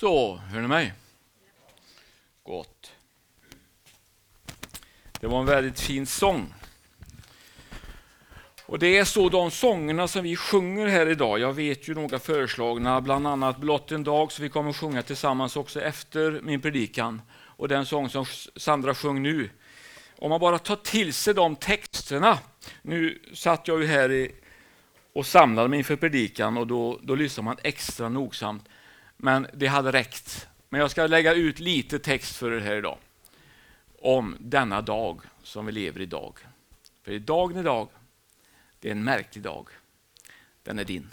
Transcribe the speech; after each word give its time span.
Så, 0.00 0.36
hör 0.36 0.60
ni 0.60 0.68
mig? 0.68 0.92
Gott. 2.42 2.92
Det 5.20 5.26
var 5.26 5.40
en 5.40 5.46
väldigt 5.46 5.80
fin 5.80 6.06
sång. 6.06 6.54
Och 8.66 8.78
Det 8.78 8.98
är 8.98 9.04
så 9.04 9.28
de 9.28 9.50
sångerna 9.50 10.08
som 10.08 10.22
vi 10.22 10.36
sjunger 10.36 10.86
här 10.86 11.06
idag. 11.06 11.38
Jag 11.38 11.52
vet 11.52 11.88
ju 11.88 11.94
några 11.94 12.18
föreslagna, 12.18 13.00
bland 13.00 13.26
annat 13.26 13.58
Blott 13.58 13.92
en 13.92 14.04
dag, 14.04 14.32
som 14.32 14.42
vi 14.42 14.48
kommer 14.48 14.70
att 14.70 14.76
sjunga 14.76 15.02
tillsammans 15.02 15.56
också 15.56 15.80
efter 15.80 16.40
min 16.42 16.60
predikan. 16.60 17.22
Och 17.32 17.68
den 17.68 17.86
sång 17.86 18.08
som 18.08 18.24
Sandra 18.56 18.94
sjöng 18.94 19.22
nu. 19.22 19.50
Om 20.18 20.30
man 20.30 20.40
bara 20.40 20.58
tar 20.58 20.76
till 20.76 21.12
sig 21.12 21.34
de 21.34 21.56
texterna. 21.56 22.38
Nu 22.82 23.22
satt 23.34 23.68
jag 23.68 23.80
ju 23.80 23.86
här 23.86 24.12
i, 24.12 24.34
och 25.12 25.26
samlade 25.26 25.68
mig 25.68 25.78
inför 25.78 25.96
predikan 25.96 26.56
och 26.56 26.66
då, 26.66 26.98
då 27.02 27.14
lyssnar 27.14 27.44
man 27.44 27.56
extra 27.62 28.08
nogsamt. 28.08 28.68
Men 29.20 29.46
det 29.52 29.66
hade 29.66 29.92
räckt. 29.92 30.48
Men 30.68 30.80
jag 30.80 30.90
ska 30.90 31.06
lägga 31.06 31.34
ut 31.34 31.58
lite 31.58 31.98
text 31.98 32.36
för 32.36 32.52
er 32.52 32.60
här 32.60 32.76
idag. 32.76 32.98
Om 33.98 34.36
denna 34.40 34.80
dag 34.80 35.20
som 35.42 35.66
vi 35.66 35.72
lever 35.72 36.00
idag. 36.00 36.38
För 37.04 37.12
idag 37.12 37.56
är 37.56 37.62
dag. 37.62 37.88
Det 38.80 38.88
är 38.88 38.92
en 38.92 39.04
märklig 39.04 39.44
dag. 39.44 39.68
Den 40.62 40.78
är 40.78 40.84
din. 40.84 41.10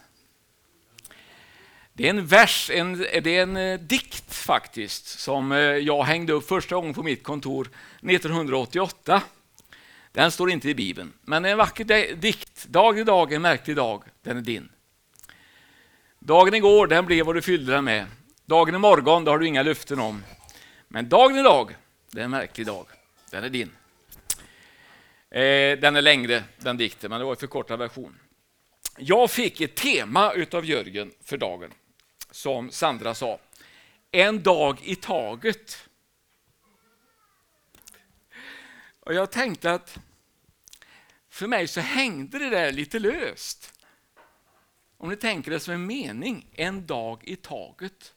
Det 1.93 2.05
är 2.05 2.09
en 2.09 2.25
vers, 2.25 2.69
en, 2.73 2.97
det 2.97 3.37
är 3.37 3.43
en 3.43 3.57
eh, 3.57 3.79
dikt 3.79 4.33
faktiskt, 4.33 5.19
som 5.19 5.51
eh, 5.51 5.59
jag 5.59 6.03
hängde 6.03 6.33
upp 6.33 6.47
första 6.47 6.75
gången 6.75 6.93
på 6.93 7.03
mitt 7.03 7.23
kontor 7.23 7.69
1988. 8.01 9.21
Den 10.11 10.31
står 10.31 10.51
inte 10.51 10.69
i 10.69 10.75
Bibeln, 10.75 11.13
men 11.21 11.43
det 11.43 11.49
är 11.49 11.51
en 11.51 11.57
vacker 11.57 12.15
dikt. 12.15 12.65
Dag 12.65 12.99
i 12.99 13.03
dag, 13.03 13.33
en 13.33 13.41
märklig 13.41 13.75
dag, 13.75 14.03
den 14.21 14.37
är 14.37 14.41
din. 14.41 14.69
Dagen 16.25 16.53
igår, 16.53 16.87
den 16.87 17.05
blev 17.05 17.25
vad 17.25 17.35
du 17.35 17.41
fyllde 17.41 17.71
den 17.71 17.83
med. 17.83 18.07
Dagen 18.45 18.75
imorgon, 18.75 19.23
det 19.23 19.31
har 19.31 19.39
du 19.39 19.47
inga 19.47 19.63
löften 19.63 19.99
om. 19.99 20.23
Men 20.87 21.09
dagen 21.09 21.37
idag, 21.37 21.75
det 22.11 22.19
är 22.19 22.23
en 22.25 22.31
märklig 22.31 22.67
dag. 22.67 22.87
Den 23.31 23.43
är 23.43 23.49
din. 23.49 23.71
Eh, 25.29 25.79
den 25.79 25.95
är 25.95 26.01
längre, 26.01 26.43
den 26.57 26.77
dikten, 26.77 27.09
men 27.09 27.19
det 27.19 27.25
var 27.25 27.31
en 27.31 27.37
förkortad 27.37 27.79
version. 27.79 28.19
Jag 28.97 29.31
fick 29.31 29.61
ett 29.61 29.75
tema 29.75 30.33
utav 30.33 30.65
Jörgen 30.65 31.11
för 31.23 31.37
dagen, 31.37 31.71
som 32.31 32.71
Sandra 32.71 33.13
sa. 33.13 33.39
En 34.11 34.43
dag 34.43 34.79
i 34.83 34.95
taget. 34.95 35.89
Och 38.99 39.13
jag 39.13 39.31
tänkte 39.31 39.71
att 39.71 39.97
för 41.29 41.47
mig 41.47 41.67
så 41.67 41.79
hängde 41.79 42.39
det 42.39 42.49
där 42.49 42.71
lite 42.71 42.99
löst. 42.99 43.74
Om 44.97 45.09
ni 45.09 45.15
tänker 45.15 45.51
det 45.51 45.59
som 45.59 45.73
en 45.73 45.85
mening, 45.85 46.47
en 46.53 46.85
dag 46.85 47.21
i 47.23 47.35
taget. 47.35 48.13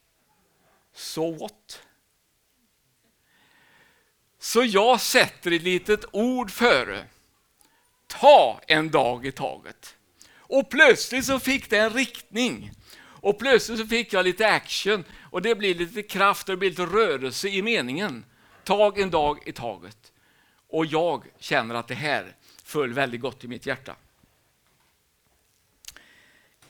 So 0.95 1.33
what? 1.33 1.83
Så 4.39 4.65
jag 4.65 5.01
sätter 5.01 5.53
ett 5.53 5.62
litet 5.62 6.05
ord 6.12 6.51
före. 6.51 7.05
Ta 8.06 8.61
en 8.67 8.91
dag 8.91 9.27
i 9.27 9.33
taget. 9.33 9.97
Och 10.37 10.71
plötsligt 10.71 11.25
så 11.25 11.39
fick 11.39 11.71
det 11.71 11.79
en 11.79 11.91
riktning. 11.91 12.71
Och 13.21 13.39
plötsligt 13.39 13.79
så 13.79 13.87
fick 13.87 14.12
jag 14.12 14.25
lite 14.25 14.49
action 14.49 15.05
och 15.31 15.43
det 15.43 15.55
blir 15.55 15.75
lite 15.75 16.03
kraft 16.03 16.49
och 16.49 16.53
det 16.53 16.56
blir 16.56 16.71
lite 16.71 16.87
rörelse 16.87 17.49
i 17.49 17.62
meningen. 17.62 18.25
Tag 18.65 18.99
en 18.99 19.11
dag 19.11 19.39
i 19.47 19.53
taget. 19.53 20.12
Och 20.69 20.87
jag 20.87 21.25
känner 21.39 21.75
att 21.75 21.89
det 21.89 21.95
här 21.95 22.37
föll 22.65 22.93
väldigt 22.93 23.21
gott 23.21 23.45
i 23.45 23.49
mitt 23.49 23.67
hjärta. 23.67 23.97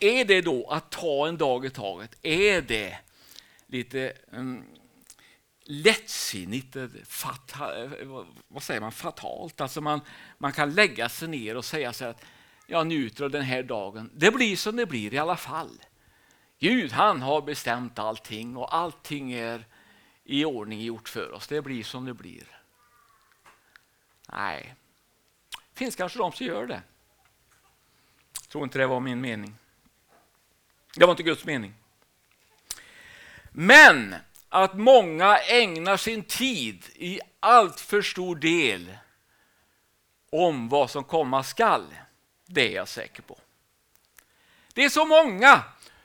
Är 0.00 0.24
det 0.24 0.40
då 0.40 0.66
att 0.70 0.90
ta 0.90 1.28
en 1.28 1.36
dag 1.36 1.66
i 1.66 1.70
taget? 1.70 2.16
Är 2.22 2.62
det 2.62 2.98
lite 3.66 4.12
um, 4.30 4.64
lättsinnigt, 5.64 6.76
eh, 6.76 6.86
fatal, 7.04 7.92
eh, 8.00 8.24
vad 8.48 8.62
säger 8.62 8.80
man, 8.80 8.92
fatalt? 8.92 9.60
Alltså 9.60 9.80
man, 9.80 10.00
man 10.38 10.52
kan 10.52 10.74
lägga 10.74 11.08
sig 11.08 11.28
ner 11.28 11.56
och 11.56 11.64
säga 11.64 11.92
så 11.92 12.04
att 12.04 12.24
jag 12.66 12.86
njuter 12.86 13.24
av 13.24 13.30
den 13.30 13.42
här 13.42 13.62
dagen. 13.62 14.10
Det 14.14 14.30
blir 14.30 14.56
som 14.56 14.76
det 14.76 14.86
blir 14.86 15.14
i 15.14 15.18
alla 15.18 15.36
fall. 15.36 15.84
Gud 16.58 16.92
han 16.92 17.22
har 17.22 17.42
bestämt 17.42 17.98
allting 17.98 18.56
och 18.56 18.74
allting 18.74 19.32
är 19.32 19.66
i 20.24 20.44
ordning 20.44 20.80
gjort 20.80 21.08
för 21.08 21.32
oss. 21.32 21.46
Det 21.46 21.62
blir 21.62 21.84
som 21.84 22.04
det 22.04 22.14
blir. 22.14 22.44
Nej, 24.32 24.74
det 25.50 25.78
finns 25.78 25.96
kanske 25.96 26.18
de 26.18 26.32
som 26.32 26.46
gör 26.46 26.66
det. 26.66 26.82
Jag 28.40 28.48
tror 28.48 28.64
inte 28.64 28.78
det 28.78 28.86
var 28.86 29.00
min 29.00 29.20
mening. 29.20 29.54
Det 30.94 31.04
var 31.04 31.10
inte 31.10 31.22
Guds 31.22 31.44
mening. 31.44 31.74
Men 33.52 34.14
att 34.48 34.74
många 34.74 35.38
ägnar 35.38 35.96
sin 35.96 36.22
tid 36.22 36.84
i 36.94 37.20
allt 37.40 37.80
för 37.80 38.02
stor 38.02 38.36
del 38.36 38.96
om 40.32 40.68
vad 40.68 40.90
som 40.90 41.04
komma 41.04 41.42
skall, 41.42 41.94
det 42.46 42.72
är 42.72 42.76
jag 42.76 42.88
säker 42.88 43.22
på. 43.22 43.38
Det 44.74 44.84
är 44.84 44.88
så 44.88 45.04
många 45.04 45.62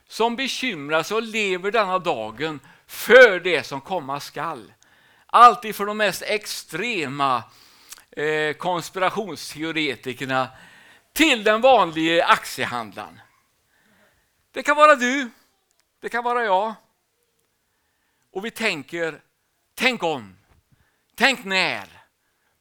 som 0.07 0.35
bekymrar 0.35 1.03
sig 1.03 1.17
och 1.17 1.23
lever 1.23 1.71
denna 1.71 1.99
dagen 1.99 2.59
för 2.87 3.39
det 3.39 3.63
som 3.63 3.81
komma 3.81 4.19
skall. 4.19 4.73
Allt 5.25 5.65
ifrån 5.65 5.87
de 5.87 5.97
mest 5.97 6.21
extrema 6.21 7.43
eh, 8.11 8.53
konspirationsteoretikerna 8.53 10.47
till 11.13 11.43
den 11.43 11.61
vanliga 11.61 12.25
aktiehandlaren. 12.25 13.19
Det 14.53 14.63
kan 14.63 14.75
vara 14.75 14.95
du, 14.95 15.29
det 15.99 16.09
kan 16.09 16.23
vara 16.23 16.43
jag. 16.43 16.75
Och 18.31 18.45
vi 18.45 18.51
tänker, 18.51 19.21
tänk 19.73 20.03
om, 20.03 20.37
tänk 21.15 21.45
när, 21.45 22.03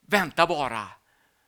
vänta 0.00 0.46
bara. 0.46 0.88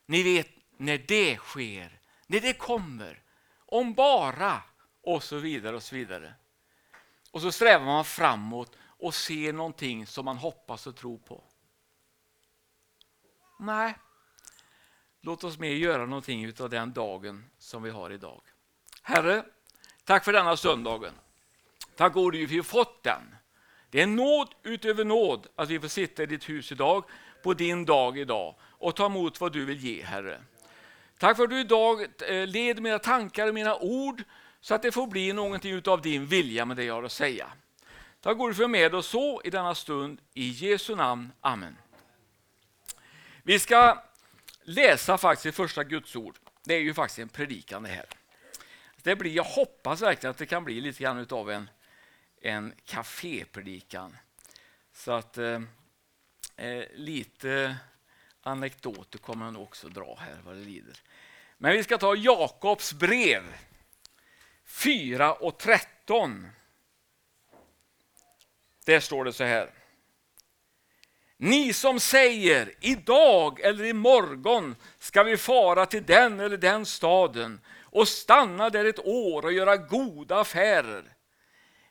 Ni 0.07 0.23
vet 0.23 0.49
när 0.77 0.99
det 0.99 1.37
sker, 1.37 2.01
när 2.27 2.41
det 2.41 2.53
kommer, 2.53 3.23
om 3.57 3.95
bara 3.95 4.63
och 5.03 5.23
så 5.23 5.37
vidare 5.37 5.77
och 5.77 5.83
så 5.83 5.95
vidare. 5.95 6.35
Och 7.31 7.41
så 7.41 7.53
strävar 7.53 7.85
man 7.85 8.05
framåt 8.05 8.77
och 8.81 9.15
ser 9.15 9.53
någonting 9.53 10.07
som 10.07 10.25
man 10.25 10.37
hoppas 10.37 10.87
och 10.87 10.97
tror 10.97 11.19
på. 11.19 11.45
Nej, 13.59 13.95
låt 15.21 15.45
oss 15.45 15.59
mer 15.59 15.75
göra 15.75 16.07
någonting 16.07 16.53
av 16.61 16.71
den 16.71 16.93
dagen 16.93 17.51
som 17.59 17.83
vi 17.83 17.91
har 17.91 18.11
idag. 18.11 18.43
Herre, 19.03 19.45
tack 20.05 20.25
för 20.25 20.33
denna 20.33 20.57
söndagen. 20.57 21.13
Tack 21.97 22.13
gode 22.13 22.39
Gud 22.39 22.49
för 22.49 22.55
att 22.57 22.59
vi 22.59 22.63
fått 22.63 23.03
den. 23.03 23.35
Det 23.91 24.03
är 24.03 24.07
nåd 24.07 24.49
utöver 24.63 25.05
nåd 25.05 25.47
att 25.57 25.71
vi 25.71 25.81
får 25.81 25.89
sitta 25.89 26.23
i 26.23 26.27
ditt 26.27 26.49
hus 26.49 26.73
idag, 26.73 27.05
på 27.43 27.55
din 27.55 27.85
dag 27.85 28.19
idag 28.19 28.55
och 28.63 28.97
ta 28.97 29.07
emot 29.07 29.41
vad 29.41 29.53
du 29.53 29.65
vill 29.65 29.79
ge, 29.79 30.03
Herre. 30.03 30.41
Tack 31.19 31.37
för 31.37 31.45
att 31.45 31.51
du 31.51 31.61
idag 31.61 32.07
eh, 32.29 32.47
led 32.47 32.83
mina 32.83 32.99
tankar 32.99 33.49
och 33.49 33.55
mina 33.55 33.77
ord 33.77 34.23
så 34.61 34.75
att 34.75 34.83
det 34.83 34.93
får 34.93 35.07
bli 35.07 35.33
någonting 35.33 35.83
av 35.87 36.03
din 36.03 36.27
vilja 36.27 36.65
med 36.65 36.77
det 36.77 36.85
jag 36.85 36.95
har 36.95 37.03
att 37.03 37.13
säga. 37.13 37.47
Tack 38.21 38.39
gode 38.39 38.55
för 38.55 38.69
med 38.69 38.95
oss 38.95 39.07
så 39.07 39.43
i 39.45 39.51
denna 39.51 39.75
stund. 39.75 40.21
I 40.35 40.49
Jesu 40.49 40.95
namn. 40.95 41.33
Amen. 41.41 41.77
Vi 43.43 43.59
ska 43.59 44.03
läsa 44.63 45.19
faktiskt 45.19 45.57
första 45.57 45.85
Guds 45.85 46.17
ord. 46.17 46.37
Det 46.65 46.75
är 46.75 46.81
ju 46.81 46.95
faktiskt 46.95 47.19
en 47.19 47.29
predikan 47.29 47.83
det 47.83 47.89
här. 47.89 48.07
Det 49.05 49.17
blir, 49.17 49.31
jag 49.31 49.45
hoppas 49.45 50.03
verkligen 50.03 50.31
att 50.31 50.39
det 50.39 50.47
kan 50.47 50.65
bli 50.65 50.81
lite 50.81 51.03
grann 51.03 51.27
av 51.31 51.51
en 51.51 51.71
en 52.45 52.75
kafépredikan. 52.85 54.17
Så 54.93 55.13
att 55.13 55.39
eh, 55.39 55.61
eh 56.57 56.85
lite 56.95 57.77
anekdoter 58.43 59.19
kommer 59.19 59.45
han 59.45 59.57
också 59.57 59.89
dra 59.89 60.19
här 60.21 60.41
vad 60.45 60.57
det 60.57 60.61
lider. 60.61 60.97
Men 61.59 61.73
vi 61.73 61.85
ska 61.85 61.99
ta 61.99 62.15
Jakobs 62.15 62.93
brev 62.93 63.43
4 64.65 65.33
och 65.33 65.59
13. 65.59 66.49
Där 68.85 69.01
står 69.01 69.25
det 69.25 69.33
så 69.33 69.45
här. 69.45 69.71
Ni 71.37 71.73
som 71.73 72.01
säger 72.01 72.75
idag 72.81 73.61
eller 73.61 73.85
imorgon 73.85 74.77
ska 74.99 75.23
vi 75.23 75.37
fara 75.37 75.87
till 75.87 76.05
den 76.05 76.41
eller 76.41 76.57
den 76.57 76.87
staden 76.87 77.61
och 77.95 78.09
stanna 78.09 78.71
där 78.71 78.85
ett 78.85 79.07
år 79.07 79.45
och 79.45 79.53
göra 79.53 79.77
goda 79.77 80.41
affärer. 80.41 81.17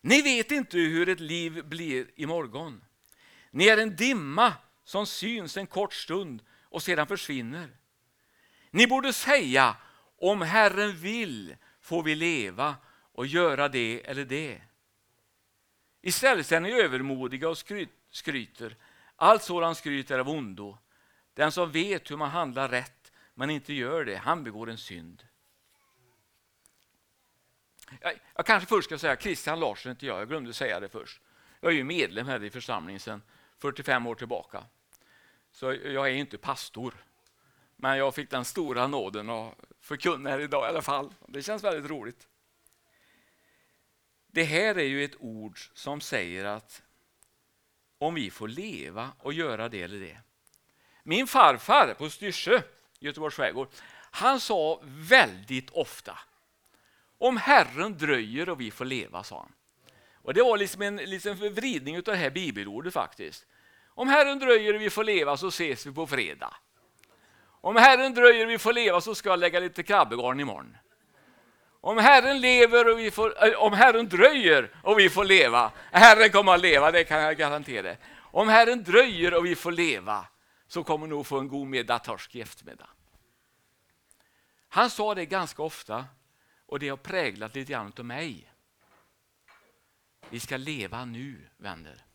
Ni 0.02 0.22
vet 0.22 0.52
inte 0.52 0.78
hur 0.78 1.10
ett 1.10 1.20
liv 1.20 1.66
blir 1.66 2.08
imorgon. 2.16 2.86
Ni 3.52 3.68
är 3.68 3.78
en 3.78 3.96
dimma 3.96 4.54
som 4.84 5.06
syns 5.06 5.58
en 5.58 5.68
kort 5.68 5.94
stund 5.94 6.44
och 6.64 6.84
sedan 6.84 7.08
försvinner. 7.08 7.70
Ni 8.72 8.88
borde 8.88 9.14
säga, 9.14 9.76
om 10.18 10.42
Herren 10.42 10.92
vill 10.92 11.56
får 11.82 12.04
vi 12.04 12.16
leva 12.16 12.76
och 13.12 13.26
göra 13.26 13.70
det 13.70 14.02
eller 14.06 14.26
det. 14.26 14.62
Istället 16.02 16.52
är 16.52 16.60
ni 16.60 16.72
övermodiga 16.72 17.50
och 17.50 17.66
skryter. 18.12 18.78
Allt 19.16 19.44
sådant 19.44 19.78
skryt 19.78 20.12
är 20.12 20.20
av 20.20 20.30
ondo. 20.30 20.78
Den 21.34 21.52
som 21.52 21.72
vet 21.72 22.12
hur 22.12 22.18
man 22.18 22.30
handlar 22.30 22.70
rätt 22.70 23.12
men 23.34 23.50
inte 23.50 23.74
gör 23.74 24.06
det, 24.06 24.16
han 24.16 24.44
begår 24.44 24.70
en 24.70 24.78
synd. 24.78 25.24
Jag, 28.02 28.14
jag 28.36 28.46
kanske 28.46 28.70
först 28.70 28.86
ska 28.86 28.98
säga 28.98 29.16
Christian 29.16 29.60
Larsson, 29.60 29.92
inte 29.92 30.06
jag. 30.06 30.22
Jag 30.22 30.28
glömde 30.28 30.54
säga 30.54 30.80
det 30.80 30.90
först. 30.90 31.22
Jag 31.60 31.72
är 31.72 31.76
ju 31.76 31.84
medlem 31.84 32.28
här 32.28 32.44
i 32.44 32.50
församlingen 32.50 33.00
sedan 33.00 33.22
45 33.58 34.08
år 34.08 34.16
tillbaka. 34.16 34.64
Så 35.52 35.74
jag 35.74 36.08
är 36.08 36.14
inte 36.14 36.38
pastor. 36.38 36.94
Men 37.76 37.98
jag 37.98 38.16
fick 38.16 38.30
den 38.30 38.46
stora 38.46 38.88
nåden 38.88 39.30
att 39.30 39.54
förkunna 39.82 40.30
här 40.30 40.40
idag 40.40 40.66
i 40.66 40.70
alla 40.70 40.82
fall. 40.82 41.14
Det 41.28 41.44
känns 41.44 41.64
väldigt 41.64 41.92
roligt. 41.92 42.28
Det 44.28 44.44
här 44.44 44.78
är 44.78 44.84
ju 44.84 45.04
ett 45.04 45.16
ord 45.20 45.60
som 45.74 46.02
säger 46.02 46.46
att 46.46 46.84
om 47.98 48.14
vi 48.14 48.32
får 48.32 48.48
leva 48.48 49.12
och 49.20 49.34
göra 49.34 49.70
det 49.70 49.82
eller 49.82 50.00
det. 50.00 50.20
Min 51.04 51.28
farfar 51.28 51.94
på 51.94 52.10
Styrsö, 52.10 52.62
Göteborgs 53.00 53.36
skärgård, 53.36 53.68
han 54.12 54.40
sa 54.40 54.80
väldigt 54.84 55.70
ofta 55.70 56.20
om 57.24 57.38
Herren 57.38 57.98
dröjer 57.98 58.50
och 58.50 58.62
vi 58.62 58.72
får 58.72 58.86
leva, 58.86 59.24
sa 59.24 59.40
han. 59.40 59.52
Och 60.14 60.34
Det 60.34 60.42
var 60.42 60.58
liksom 60.58 60.82
en 60.82 60.96
liksom 60.96 61.36
vridning 61.36 61.98
av 61.98 62.04
det 62.04 62.16
här 62.16 62.30
bibelordet 62.30 62.94
faktiskt. 62.94 63.46
Om 63.88 64.08
Herren 64.08 64.40
dröjer 64.40 64.74
och 64.74 64.82
vi 64.82 64.90
får 64.90 65.04
leva 65.04 65.38
så 65.38 65.48
ses 65.48 65.86
vi 65.86 65.92
på 65.92 66.08
fredag. 66.08 66.54
Om 67.46 67.76
Herren 67.76 68.14
dröjer 68.14 68.46
och 68.46 68.52
vi 68.52 68.58
får 68.58 68.74
leva 68.74 69.02
så 69.02 69.16
ska 69.16 69.30
jag 69.30 69.40
lägga 69.40 69.60
lite 69.60 69.84
krabbegarn 69.84 70.40
imorgon. 70.40 70.78
Om 71.82 71.98
Herren 71.98 72.42
lever 72.42 72.92
och 72.92 73.00
vi 73.00 73.12
får, 73.12 73.48
äh, 73.48 73.54
om 73.54 73.74
Herren 73.74 74.10
dröjer 74.10 74.76
och 74.84 75.00
vi 75.00 75.10
får 75.10 75.26
leva, 75.26 75.72
Herren 75.92 76.30
kommer 76.30 76.54
att 76.54 76.62
leva, 76.62 76.92
det 76.92 77.04
kan 77.04 77.22
jag 77.22 77.38
garantera. 77.38 77.96
Om 78.20 78.50
Herren 78.50 78.84
dröjer 78.84 79.34
och 79.34 79.46
vi 79.46 79.56
får 79.56 79.72
leva 79.72 80.26
så 80.68 80.84
kommer 80.84 81.08
nog 81.08 81.28
få 81.28 81.40
en 81.40 81.48
god 81.48 81.68
middag 81.68 82.00
torsk 82.00 82.36
i 82.36 82.42
eftermiddag. 82.42 82.90
Han 84.70 84.90
sa 84.90 85.16
det 85.16 85.26
ganska 85.26 85.64
ofta 85.64 86.06
och 86.66 86.80
det 86.80 86.90
har 86.90 86.98
präglat 86.98 87.56
lite 87.56 87.72
grann 87.72 87.94
av 87.98 88.06
mig. 88.06 88.54
Vi 90.30 90.40
ska 90.40 90.58
leva 90.58 91.06
nu, 91.06 91.50
vänner. 91.58 92.06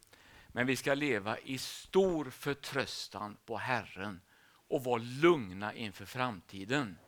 Men 0.48 0.66
vi 0.66 0.76
ska 0.76 0.94
leva 0.94 1.38
i 1.38 1.58
stor 1.58 2.30
förtröstan 2.30 3.36
på 3.44 3.56
Herren 3.56 4.20
och 4.68 4.84
vara 4.84 5.02
lugna 5.02 5.74
inför 5.74 6.04
framtiden. 6.04 6.98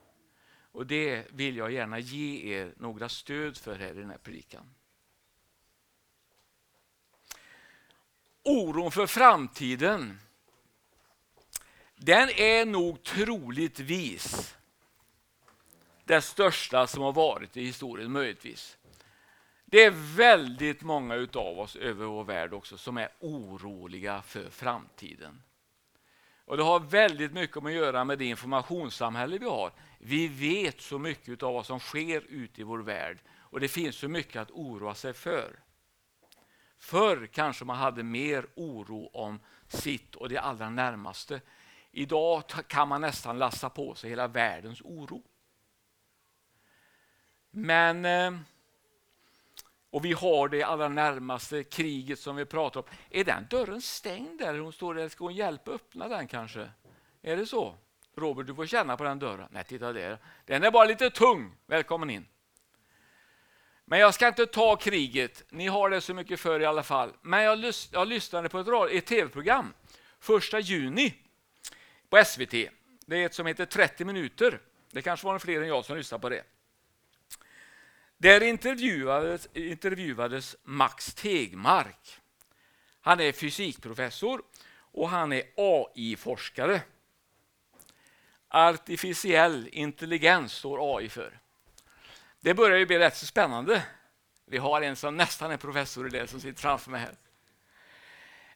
Och 0.72 0.86
Det 0.86 1.26
vill 1.30 1.56
jag 1.56 1.72
gärna 1.72 1.98
ge 1.98 2.54
er 2.54 2.74
några 2.76 3.08
stöd 3.08 3.56
för 3.56 3.78
här 3.78 3.90
i 3.90 4.00
den 4.00 4.10
här 4.10 4.18
predikan. 4.18 4.74
Oron 8.42 8.92
för 8.92 9.06
framtiden 9.06 10.20
den 11.96 12.28
är 12.28 12.66
nog 12.66 13.02
troligtvis 13.02 14.56
det 16.10 16.20
största 16.20 16.86
som 16.86 17.02
har 17.02 17.12
varit 17.12 17.56
i 17.56 17.64
historien 17.64 18.12
möjligtvis. 18.12 18.78
Det 19.64 19.84
är 19.84 20.16
väldigt 20.16 20.82
många 20.82 21.14
av 21.34 21.58
oss 21.58 21.76
över 21.76 22.06
vår 22.06 22.24
värld 22.24 22.52
också 22.52 22.78
som 22.78 22.96
är 22.96 23.08
oroliga 23.20 24.22
för 24.22 24.50
framtiden. 24.50 25.42
Och 26.44 26.56
Det 26.56 26.62
har 26.62 26.80
väldigt 26.80 27.32
mycket 27.32 27.56
att 27.56 27.72
göra 27.72 28.04
med 28.04 28.18
det 28.18 28.24
informationssamhälle 28.24 29.38
vi 29.38 29.46
har. 29.46 29.72
Vi 29.98 30.28
vet 30.28 30.80
så 30.80 30.98
mycket 30.98 31.42
av 31.42 31.54
vad 31.54 31.66
som 31.66 31.80
sker 31.80 32.20
ute 32.28 32.60
i 32.60 32.64
vår 32.64 32.78
värld 32.78 33.18
och 33.30 33.60
det 33.60 33.68
finns 33.68 33.96
så 33.96 34.08
mycket 34.08 34.42
att 34.42 34.50
oroa 34.50 34.94
sig 34.94 35.12
för. 35.12 35.58
Förr 36.78 37.26
kanske 37.32 37.64
man 37.64 37.76
hade 37.76 38.02
mer 38.02 38.46
oro 38.54 39.10
om 39.12 39.40
sitt 39.68 40.14
och 40.14 40.28
det 40.28 40.38
allra 40.38 40.70
närmaste. 40.70 41.40
Idag 41.90 42.42
kan 42.68 42.88
man 42.88 43.00
nästan 43.00 43.38
lassa 43.38 43.70
på 43.70 43.94
sig 43.94 44.10
hela 44.10 44.28
världens 44.28 44.80
oro. 44.80 45.22
Men 47.50 48.04
eh, 48.04 48.40
och 49.90 50.04
vi 50.04 50.12
har 50.12 50.48
det 50.48 50.62
allra 50.62 50.88
närmaste 50.88 51.64
kriget 51.64 52.18
som 52.18 52.36
vi 52.36 52.44
pratar 52.44 52.80
om. 52.80 52.86
Är 53.10 53.24
den 53.24 53.46
dörren 53.50 53.80
stängd 53.80 54.38
där 54.38 54.58
hon 54.58 54.72
står 54.72 54.94
där? 54.94 55.08
Ska 55.08 55.24
hon 55.24 55.34
hjälpa 55.34 55.70
öppna 55.70 56.08
den 56.08 56.28
kanske? 56.28 56.70
Är 57.22 57.36
det 57.36 57.46
så? 57.46 57.74
Robert, 58.16 58.46
du 58.46 58.54
får 58.54 58.66
känna 58.66 58.96
på 58.96 59.04
den 59.04 59.18
dörren. 59.18 59.48
Nej, 59.50 59.64
titta 59.64 59.92
där. 59.92 60.18
Den 60.44 60.64
är 60.64 60.70
bara 60.70 60.84
lite 60.84 61.10
tung. 61.10 61.52
Välkommen 61.66 62.10
in. 62.10 62.26
Men 63.84 63.98
jag 63.98 64.14
ska 64.14 64.28
inte 64.28 64.46
ta 64.46 64.76
kriget. 64.76 65.44
Ni 65.50 65.66
har 65.66 65.90
det 65.90 66.00
så 66.00 66.14
mycket 66.14 66.40
för 66.40 66.60
i 66.60 66.66
alla 66.66 66.82
fall. 66.82 67.12
Men 67.22 67.42
jag, 67.42 67.58
lys 67.58 67.88
jag 67.92 68.08
lyssnade 68.08 68.48
på 68.48 68.58
ett, 68.58 68.92
ett 68.92 69.06
tv-program 69.06 69.72
första 70.20 70.60
juni 70.60 71.14
på 72.08 72.24
SVT. 72.24 72.50
Det 73.06 73.16
är 73.16 73.26
ett 73.26 73.34
som 73.34 73.46
heter 73.46 73.66
30 73.66 74.04
minuter. 74.04 74.60
Det 74.90 75.02
kanske 75.02 75.26
var 75.26 75.38
fler 75.38 75.62
än 75.62 75.68
jag 75.68 75.84
som 75.84 75.96
lyssnade 75.96 76.22
på 76.22 76.28
det. 76.28 76.42
Där 78.22 78.42
intervjuades, 78.42 79.48
intervjuades 79.52 80.56
Max 80.62 81.14
Tegmark. 81.14 82.20
Han 83.00 83.20
är 83.20 83.32
fysikprofessor 83.32 84.42
och 84.92 85.08
han 85.08 85.32
är 85.32 85.42
AI-forskare. 85.56 86.82
Artificiell 88.48 89.68
intelligens 89.72 90.52
står 90.52 90.96
AI 90.96 91.08
för. 91.08 91.40
Det 92.40 92.54
börjar 92.54 92.78
ju 92.78 92.86
bli 92.86 92.98
rätt 92.98 93.16
så 93.16 93.26
spännande. 93.26 93.82
Vi 94.44 94.58
har 94.58 94.82
en 94.82 94.96
som 94.96 95.16
nästan 95.16 95.50
är 95.50 95.56
professor 95.56 96.06
i 96.06 96.10
det 96.10 96.26
som 96.26 96.40
sitter 96.40 96.60
framför 96.60 96.90
mig 96.90 97.00
här. 97.00 97.14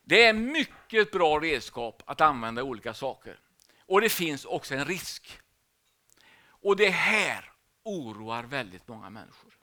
Det 0.03 0.25
är 0.25 0.33
mycket 0.33 1.11
bra 1.11 1.41
redskap 1.41 2.03
att 2.07 2.21
använda 2.21 2.63
olika 2.63 2.95
saker. 2.95 3.39
Och 3.87 4.01
det 4.01 4.09
finns 4.09 4.45
också 4.45 4.75
en 4.75 4.85
risk. 4.85 5.41
Och 6.47 6.77
det 6.77 6.91
här 6.91 7.51
oroar 7.83 8.43
väldigt 8.43 8.89
många 8.89 9.11
människor. 9.11 9.54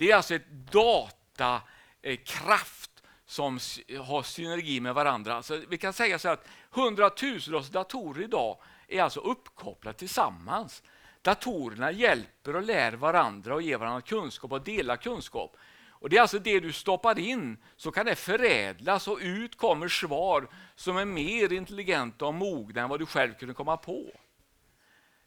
Det 0.00 0.10
är 0.10 0.16
alltså 0.16 0.34
ett 0.34 0.48
datakraft 0.72 2.90
som 3.26 3.58
har 3.98 4.22
synergi 4.22 4.80
med 4.80 4.94
varandra. 4.94 5.34
Alltså 5.34 5.62
vi 5.68 5.78
kan 5.78 5.92
säga 5.92 6.18
så 6.18 6.28
att 6.28 6.48
hundratusentals 6.70 7.68
datorer 7.68 8.24
idag 8.24 8.58
är 8.88 9.02
alltså 9.02 9.20
uppkopplade 9.20 9.98
tillsammans. 9.98 10.82
Datorerna 11.22 11.92
hjälper 11.92 12.56
och 12.56 12.62
lär 12.62 12.92
varandra 12.92 13.54
och 13.54 13.62
ger 13.62 13.76
varandra 13.76 14.00
kunskap 14.00 14.52
och 14.52 14.62
delar 14.62 14.96
kunskap. 14.96 15.56
Och 15.88 16.10
Det 16.10 16.16
är 16.16 16.20
alltså 16.20 16.38
det 16.38 16.60
du 16.60 16.72
stoppar 16.72 17.18
in, 17.18 17.58
så 17.76 17.90
kan 17.90 18.06
det 18.06 18.14
förädlas 18.14 19.08
och 19.08 19.18
ut 19.20 19.56
kommer 19.56 19.88
svar 19.88 20.48
som 20.74 20.96
är 20.96 21.04
mer 21.04 21.52
intelligenta 21.52 22.26
och 22.26 22.34
mogna 22.34 22.82
än 22.82 22.88
vad 22.88 23.00
du 23.00 23.06
själv 23.06 23.34
kunde 23.34 23.54
komma 23.54 23.76
på. 23.76 24.10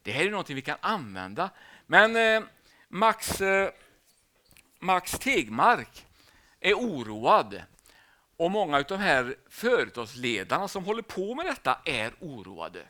Det 0.02 0.12
här 0.12 0.26
är 0.26 0.32
något 0.32 0.50
vi 0.50 0.62
kan 0.62 0.78
använda. 0.82 1.50
Men 1.86 2.16
eh, 2.16 2.44
Max 2.88 3.42
eh, 3.42 3.70
Max 4.84 5.12
Tegmark 5.12 6.06
är 6.60 6.74
oroad 6.74 7.64
och 8.38 8.52
många 8.52 8.78
av 8.78 8.84
de 8.84 8.96
här 8.96 9.36
företagsledarna 9.50 10.68
som 10.68 10.86
håller 10.86 11.02
på 11.02 11.36
med 11.36 11.46
detta 11.46 11.80
är 11.86 12.14
oroade. 12.20 12.88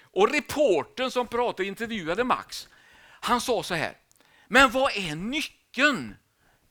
Och 0.00 0.30
reporten 0.32 1.10
som 1.10 1.26
pratade 1.26 1.62
och 1.62 1.66
intervjuade 1.66 2.24
Max, 2.24 2.68
han 3.00 3.40
sa 3.40 3.62
så 3.62 3.74
här, 3.74 3.96
men 4.48 4.70
vad 4.70 4.96
är 4.96 5.16
nyckeln 5.16 6.16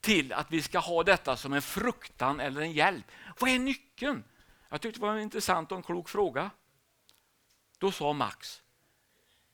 till 0.01 0.34
att 0.34 0.51
vi 0.51 0.62
ska 0.62 0.80
ha 0.80 1.04
detta 1.04 1.38
som 1.38 1.54
en 1.54 1.62
fruktan 1.62 2.39
eller 2.39 2.62
en 2.62 2.72
hjälp? 2.72 3.12
Vad 3.39 3.50
är 3.50 3.60
nyckeln? 3.60 4.24
Jag 4.70 4.82
tyckte 4.82 5.00
det 5.00 5.06
var 5.06 5.13
en 5.13 5.22
intressant 5.22 5.72
och 5.72 5.77
en 5.77 5.84
klok 5.84 6.10
fråga. 6.10 6.50
Då 7.77 7.92
sa 7.92 8.13
Max, 8.13 8.62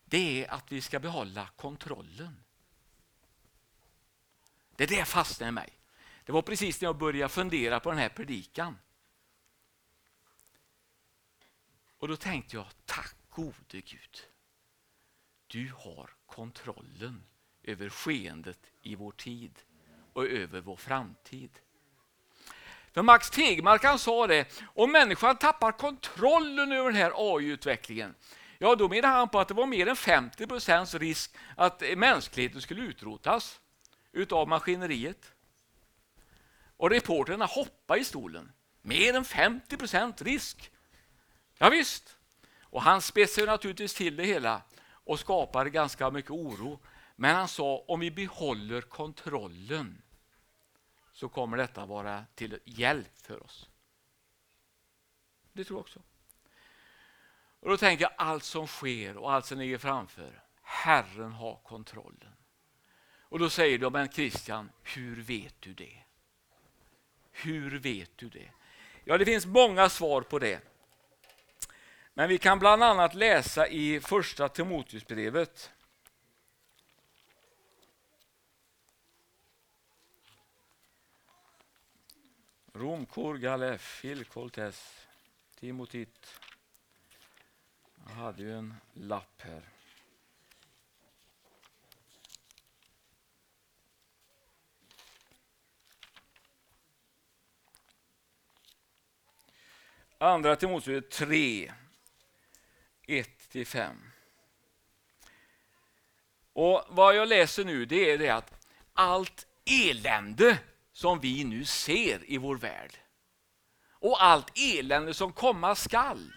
det 0.05 0.43
är 0.43 0.51
att 0.51 0.71
vi 0.71 0.81
ska 0.81 0.99
behålla 0.99 1.47
kontrollen. 1.55 2.40
Det 4.75 4.85
där 4.85 5.05
fastnade 5.05 5.49
i 5.49 5.51
mig. 5.51 5.69
Det 6.25 6.31
var 6.31 6.41
precis 6.41 6.81
när 6.81 6.87
jag 6.87 6.97
började 6.97 7.33
fundera 7.33 7.79
på 7.79 7.89
den 7.89 7.99
här 7.99 8.09
predikan. 8.09 8.77
Och 11.97 12.07
då 12.07 12.15
tänkte 12.15 12.55
jag, 12.55 12.65
tack 12.85 13.15
gode 13.29 13.53
Gud. 13.69 14.21
Du 15.47 15.71
har 15.77 16.09
kontrollen 16.25 17.23
över 17.63 17.89
skeendet 17.89 18.59
i 18.81 18.95
vår 18.95 19.11
tid 19.11 19.59
och 20.13 20.25
över 20.25 20.61
vår 20.61 20.75
framtid. 20.75 21.49
För 22.91 23.01
Max 23.01 23.29
Tegmark 23.29 23.83
han 23.83 23.99
sa 23.99 24.27
det, 24.27 24.61
om 24.63 24.91
människan 24.91 25.37
tappar 25.37 25.71
kontrollen 25.71 26.71
över 26.71 26.91
den 26.91 27.01
här 27.01 27.13
AI-utvecklingen, 27.15 28.15
ja 28.57 28.75
då 28.75 28.89
menar 28.89 29.09
han 29.09 29.29
på 29.29 29.39
att 29.39 29.47
det 29.47 29.53
var 29.53 29.67
mer 29.67 29.87
än 29.87 29.95
50 29.95 30.47
procents 30.47 30.95
risk 30.95 31.35
att 31.55 31.83
mänskligheten 31.97 32.61
skulle 32.61 32.81
utrotas 32.81 33.60
utav 34.11 34.47
maskineriet. 34.47 35.33
Och 36.77 36.89
reporterna 36.89 37.45
hoppar 37.45 37.97
i 37.97 38.03
stolen. 38.03 38.51
Mer 38.81 39.15
än 39.15 39.25
50 39.25 39.77
procent 39.77 40.21
risk. 40.21 40.71
Ja, 41.57 41.69
visst. 41.69 42.17
Och 42.61 42.81
han 42.81 43.01
spetsar 43.01 43.45
naturligtvis 43.45 43.93
till 43.93 44.15
det 44.15 44.23
hela 44.23 44.61
och 44.83 45.19
skapar 45.19 45.65
ganska 45.65 46.11
mycket 46.11 46.31
oro. 46.31 46.79
Men 47.15 47.35
han 47.35 47.47
sa 47.47 47.77
om 47.87 47.99
vi 47.99 48.11
behåller 48.11 48.81
kontrollen 48.81 50.01
så 51.13 51.29
kommer 51.29 51.57
detta 51.57 51.85
vara 51.85 52.25
till 52.35 52.59
hjälp 52.65 53.17
för 53.17 53.43
oss. 53.43 53.69
Det 55.53 55.63
tror 55.63 55.77
jag 55.77 55.81
också. 55.81 56.01
Och 57.59 57.69
Då 57.69 57.77
tänker 57.77 58.03
jag 58.03 58.13
allt 58.17 58.43
som 58.43 58.67
sker 58.67 59.17
och 59.17 59.31
allt 59.31 59.45
som 59.45 59.57
ligger 59.57 59.77
framför. 59.77 60.43
Herren 60.61 61.31
har 61.31 61.55
kontrollen. 61.63 62.35
Och 63.31 63.39
då 63.39 63.49
säger 63.49 63.77
de, 63.77 63.93
men 63.93 64.09
Christian, 64.09 64.69
hur 64.83 65.21
vet 65.21 65.55
du 65.59 65.73
det? 65.73 65.97
Hur 67.31 67.79
vet 67.79 68.17
du 68.17 68.29
det? 68.29 68.51
Ja, 69.03 69.17
det 69.17 69.25
finns 69.25 69.45
många 69.45 69.89
svar 69.89 70.21
på 70.21 70.39
det. 70.39 70.61
Men 72.13 72.29
vi 72.29 72.37
kan 72.37 72.59
bland 72.59 72.83
annat 72.83 73.13
läsa 73.13 73.67
i 73.67 73.99
första 73.99 74.49
Timoteusbrevet. 74.49 75.71
Romkor, 82.73 83.37
Galef, 83.37 83.81
Filkoltes, 83.81 85.05
Timotit. 85.59 86.39
Jag 88.07 88.13
hade 88.13 88.41
ju 88.41 88.57
en 88.57 88.75
lapp 88.93 89.41
här. 89.41 89.61
Andra 100.21 100.55
Timoteus 100.55 101.03
3, 101.11 101.71
1-5. 103.07 103.95
Och 106.53 106.83
Vad 106.89 107.15
jag 107.15 107.27
läser 107.27 107.65
nu 107.65 107.85
det 107.85 108.11
är 108.11 108.17
det 108.17 108.29
att 108.29 108.67
allt 108.93 109.47
elände 109.65 110.57
som 110.91 111.19
vi 111.19 111.43
nu 111.43 111.65
ser 111.65 112.31
i 112.31 112.37
vår 112.37 112.55
värld 112.55 112.97
och 113.91 114.23
allt 114.23 114.57
elände 114.57 115.13
som 115.13 115.33
komma 115.33 115.75
skall. 115.75 116.33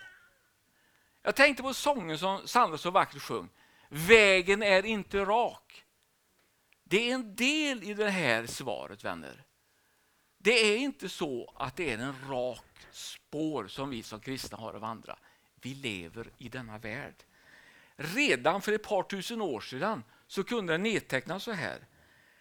Jag 1.23 1.37
tänkte 1.37 1.62
på 1.62 1.75
sången 1.75 2.19
som 2.19 2.49
Sandra 2.49 2.79
så 2.79 2.91
vackert 2.91 3.23
sjöng. 3.23 3.49
Vägen 3.88 4.62
är 4.62 4.87
inte 4.87 5.25
rak. 5.25 5.85
Det 6.85 7.11
är 7.11 7.14
en 7.14 7.37
del 7.37 7.83
i 7.83 7.95
det 7.95 8.11
här 8.11 8.47
svaret 8.47 9.05
vänner. 9.05 9.45
Det 10.45 10.75
är 10.75 10.77
inte 10.77 11.09
så 11.09 11.53
att 11.57 11.77
det 11.77 11.93
är 11.93 11.99
en 11.99 12.15
rak 12.31 12.87
spår 12.91 13.67
som 13.69 13.91
vi 13.91 14.03
som 14.03 14.21
kristna 14.21 14.59
har 14.59 14.75
att 14.75 14.81
vandra. 14.81 15.17
Vi 15.61 15.75
lever 15.75 16.27
i 16.39 16.49
denna 16.49 16.79
värld. 16.79 17.15
Redan 17.97 18.63
för 18.63 18.73
ett 18.73 18.83
par 18.83 19.03
tusen 19.03 19.41
år 19.41 19.61
sedan 19.61 20.05
så 20.27 20.45
kunde 20.45 20.73
den 20.73 20.83
nedtecknas 20.83 21.43
så 21.43 21.53
här. 21.53 21.79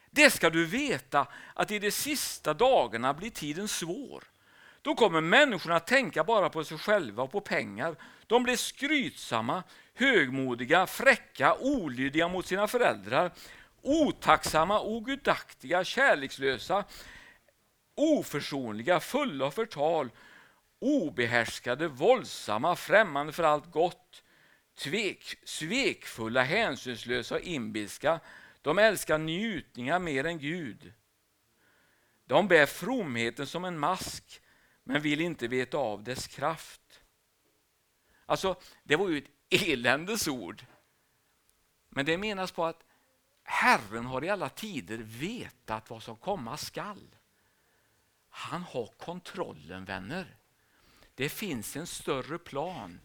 Det 0.10 0.29
ska 0.29 0.50
du 0.50 0.65
veta 0.65 1.27
att 1.53 1.72
i 1.72 1.79
de 1.79 1.91
sista 1.91 2.53
dagarna 2.53 3.13
blir 3.13 3.29
tiden 3.29 3.67
svår. 3.67 4.24
Då 4.81 4.95
kommer 4.95 5.22
människorna 5.22 5.75
att 5.75 5.88
tänka 5.88 6.24
bara 6.24 6.50
på 6.50 6.63
sig 6.63 6.77
själva 6.77 7.24
och 7.24 7.31
på 7.31 7.41
pengar. 7.41 7.95
De 8.27 8.43
blir 8.43 8.55
skrytsamma, 8.55 9.63
högmodiga, 9.93 10.88
fräcka, 10.88 11.55
olydiga 11.55 12.27
mot 12.27 12.45
sina 12.45 12.67
föräldrar, 12.67 13.31
otacksamma, 13.81 14.81
ogudaktiga, 14.81 15.83
kärlekslösa, 15.83 16.86
oförsonliga, 17.95 19.00
fulla 19.00 19.45
av 19.45 19.51
förtal, 19.51 20.09
obehärskade, 20.79 21.88
våldsamma, 21.88 22.75
främmande 22.75 23.33
för 23.33 23.43
allt 23.43 23.71
gott, 23.71 24.23
tvek, 24.75 25.35
svekfulla, 25.43 26.43
hänsynslösa 26.43 27.35
och 27.35 27.41
inbilska. 27.41 28.19
De 28.62 28.77
älskar 28.77 29.17
njutningar 29.17 30.00
mer 30.00 30.25
än 30.25 30.39
Gud. 30.39 30.93
De 32.25 32.47
bär 32.47 32.65
fromheten 32.65 33.47
som 33.47 33.65
en 33.65 33.79
mask, 33.79 34.41
men 34.83 35.01
vill 35.01 35.21
inte 35.21 35.47
veta 35.47 35.77
av 35.77 36.03
dess 36.03 36.27
kraft. 36.27 37.01
Alltså, 38.25 38.55
det 38.83 38.95
var 38.95 39.09
ju 39.09 39.17
ett 39.17 39.62
eländes 39.63 40.27
ord. 40.27 40.65
Men 41.89 42.05
det 42.05 42.17
menas 42.17 42.51
på 42.51 42.65
att 42.65 42.83
Herren 43.43 44.05
har 44.05 44.23
i 44.23 44.29
alla 44.29 44.50
tider 44.50 44.97
vetat 44.97 45.89
vad 45.89 46.03
som 46.03 46.15
komma 46.15 46.57
skall. 46.57 47.15
Han 48.35 48.63
har 48.63 48.85
kontrollen, 48.85 49.85
vänner. 49.85 50.35
Det 51.15 51.29
finns 51.29 51.75
en 51.75 51.87
större 51.87 52.37
plan. 52.37 52.99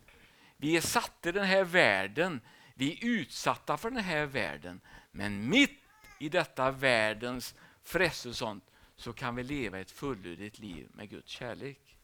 Vi 0.57 0.77
är 0.77 0.81
satta 0.81 1.29
i 1.29 1.33
den 1.33 1.47
här 1.47 1.65
världen, 1.65 2.41
vi 2.75 2.93
är 2.93 3.05
utsatta 3.05 3.77
för 3.77 3.91
den 3.91 4.05
här 4.05 4.27
världen. 4.27 4.81
Men 5.11 5.49
mitt 5.49 5.81
i 6.19 6.29
detta 6.29 6.71
världens 6.71 7.55
frestelse 7.83 8.39
sånt 8.39 8.65
så 8.97 9.13
kan 9.13 9.37
vi 9.37 9.43
leva 9.43 9.79
ett 9.79 9.91
fullödigt 9.91 10.59
liv 10.59 10.89
med 10.93 11.11
Guds 11.11 11.31
kärlek. 11.31 11.97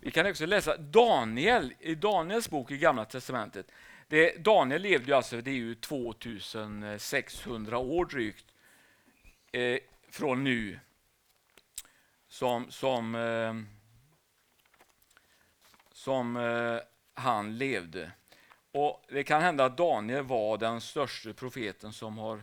Vi 0.00 0.10
kan 0.10 0.26
också 0.26 0.46
läsa 0.46 0.76
Daniel 0.76 1.74
i 1.80 1.94
Daniels 1.94 2.50
bok 2.50 2.70
i 2.70 2.78
Gamla 2.78 3.04
testamentet. 3.04 3.70
Det, 4.08 4.44
Daniel 4.44 4.82
levde 4.82 5.06
ju 5.06 5.12
alltså, 5.12 5.40
det 5.40 5.50
är 5.50 5.54
ju 5.54 5.74
2600 5.74 7.78
år 7.78 8.04
drygt 8.04 8.46
eh, 9.52 9.78
från 10.08 10.44
nu 10.44 10.80
som, 12.30 12.70
som, 12.70 13.14
eh, 13.14 13.54
som 15.92 16.36
eh, 16.36 16.78
han 17.14 17.58
levde. 17.58 18.10
Och 18.72 19.04
Det 19.08 19.24
kan 19.24 19.42
hända 19.42 19.64
att 19.64 19.76
Daniel 19.76 20.22
var 20.22 20.58
den 20.58 20.80
största 20.80 21.32
profeten 21.32 21.92
som 21.92 22.18
har 22.18 22.42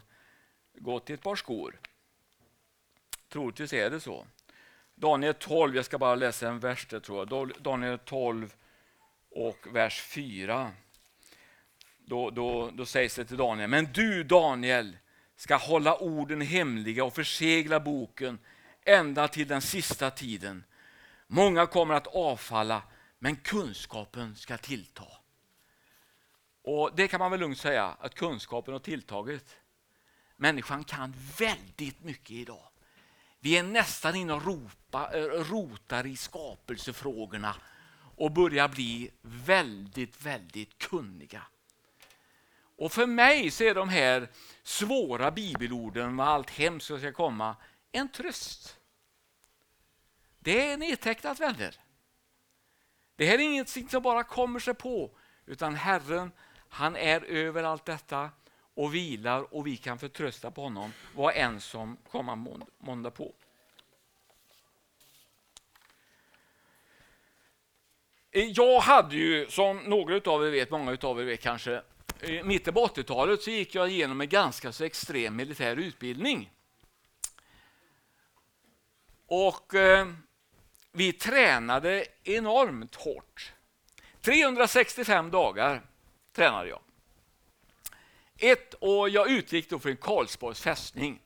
gått 0.74 1.10
i 1.10 1.14
ett 1.14 1.24
par 1.24 1.36
skor. 1.36 1.80
Troligtvis 3.30 3.74
är 3.74 3.90
det 3.90 4.00
så. 4.00 4.28
Daniel 4.96 5.34
12, 5.34 5.76
jag 5.76 5.86
ska 5.86 5.98
bara 5.98 6.16
läsa 6.16 6.48
en 6.48 6.60
vers 6.60 6.88
där 6.88 7.00
tror 7.00 7.28
jag. 7.32 7.52
Daniel 7.62 8.00
12 8.00 8.54
och 9.30 9.58
vers 9.72 10.02
4. 10.02 10.72
Då, 11.98 12.30
då, 12.30 12.70
då 12.74 12.86
sägs 12.86 13.16
det 13.16 13.26
till 13.26 13.38
Daniel, 13.38 13.70
men 13.70 13.90
du 13.94 14.24
Daniel 14.24 14.98
ska 15.36 15.56
hålla 15.56 15.98
orden 15.98 16.42
hemliga 16.42 17.04
och 17.04 17.16
försegla 17.16 17.80
boken 17.80 18.40
ända 18.88 19.28
till 19.28 19.48
den 19.48 19.62
sista 19.62 20.12
tiden. 20.12 20.64
Många 21.28 21.66
kommer 21.66 21.94
att 21.94 22.08
avfalla, 22.08 22.82
men 23.20 23.36
kunskapen 23.36 24.36
ska 24.36 24.58
tillta. 24.58 25.04
Och 26.62 26.92
Det 26.96 27.08
kan 27.08 27.20
man 27.20 27.32
väl 27.32 27.40
lugnt 27.40 27.58
säga, 27.58 27.86
att 28.00 28.16
kunskapen 28.16 28.74
har 28.74 28.80
tilltagit. 28.80 29.58
Människan 30.36 30.84
kan 30.84 31.14
väldigt 31.38 32.04
mycket 32.04 32.32
idag. 32.32 32.70
Vi 33.40 33.58
är 33.58 33.64
nästan 33.64 34.16
inne 34.16 34.34
och 34.34 34.46
ropa, 34.46 35.10
eh, 35.14 35.24
rotar 35.24 36.06
i 36.06 36.16
skapelsefrågorna 36.16 37.56
och 38.16 38.32
börjar 38.32 38.68
bli 38.68 39.12
väldigt, 39.22 40.22
väldigt 40.22 40.78
kunniga. 40.78 41.42
Och 42.78 42.92
för 42.92 43.06
mig 43.06 43.52
så 43.52 43.64
är 43.64 43.76
de 43.76 43.90
här 43.90 44.28
svåra 44.64 45.32
bibelorden 45.32 46.16
med 46.16 46.28
allt 46.28 46.50
hemskt 46.50 46.88
som 46.88 47.00
ska 47.00 47.12
komma 47.12 47.56
en 47.98 48.10
tröst. 48.10 48.78
Det 50.40 50.72
är 50.72 50.78
nedtecknat 50.78 51.40
vänner. 51.40 51.76
Det 53.16 53.26
här 53.26 53.34
är 53.34 53.40
ingenting 53.40 53.90
som 53.90 54.02
bara 54.02 54.24
kommer 54.24 54.60
sig 54.60 54.74
på, 54.74 55.12
utan 55.46 55.76
Herren 55.76 56.32
han 56.70 56.96
är 56.96 57.24
över 57.24 57.64
allt 57.64 57.86
detta 57.86 58.30
och 58.74 58.96
vilar 58.96 59.54
och 59.54 59.68
vi 59.68 59.78
kan 59.78 60.00
förtrösta 60.00 60.52
på 60.52 60.62
honom 60.62 60.94
vad 61.16 61.36
än 61.36 61.62
som 61.62 61.98
kommer 62.12 62.36
måndag 62.80 63.12
på. 63.12 63.34
Jag 68.32 68.80
hade 68.80 69.16
ju, 69.16 69.50
som 69.50 69.78
några 69.78 70.32
av 70.32 70.48
er 70.48 70.52
vet, 70.52 70.72
många 70.72 70.98
av 71.02 71.22
er 71.22 71.26
vet 71.26 71.42
kanske, 71.42 71.82
i 72.22 72.44
mitten 72.44 72.74
på 72.74 72.88
80-talet 72.88 73.42
så 73.42 73.50
gick 73.50 73.76
jag 73.76 73.90
igenom 73.90 74.22
en 74.22 74.30
ganska 74.30 74.72
så 74.72 74.84
extrem 74.84 75.36
militär 75.36 75.76
utbildning. 75.76 76.52
Och 79.28 79.74
eh, 79.74 80.08
vi 80.92 81.14
tränade 81.14 82.06
enormt 82.24 82.96
hårt. 82.96 83.54
365 84.22 85.32
dagar 85.32 85.82
tränade 86.32 86.70
jag. 86.70 86.80
Ett, 88.38 88.76
år, 88.80 89.10
jag 89.10 89.30
utgick 89.30 89.70
då 89.70 89.80
från 89.80 89.98
Karlsborgs 89.98 90.62
fästning. 90.62 91.20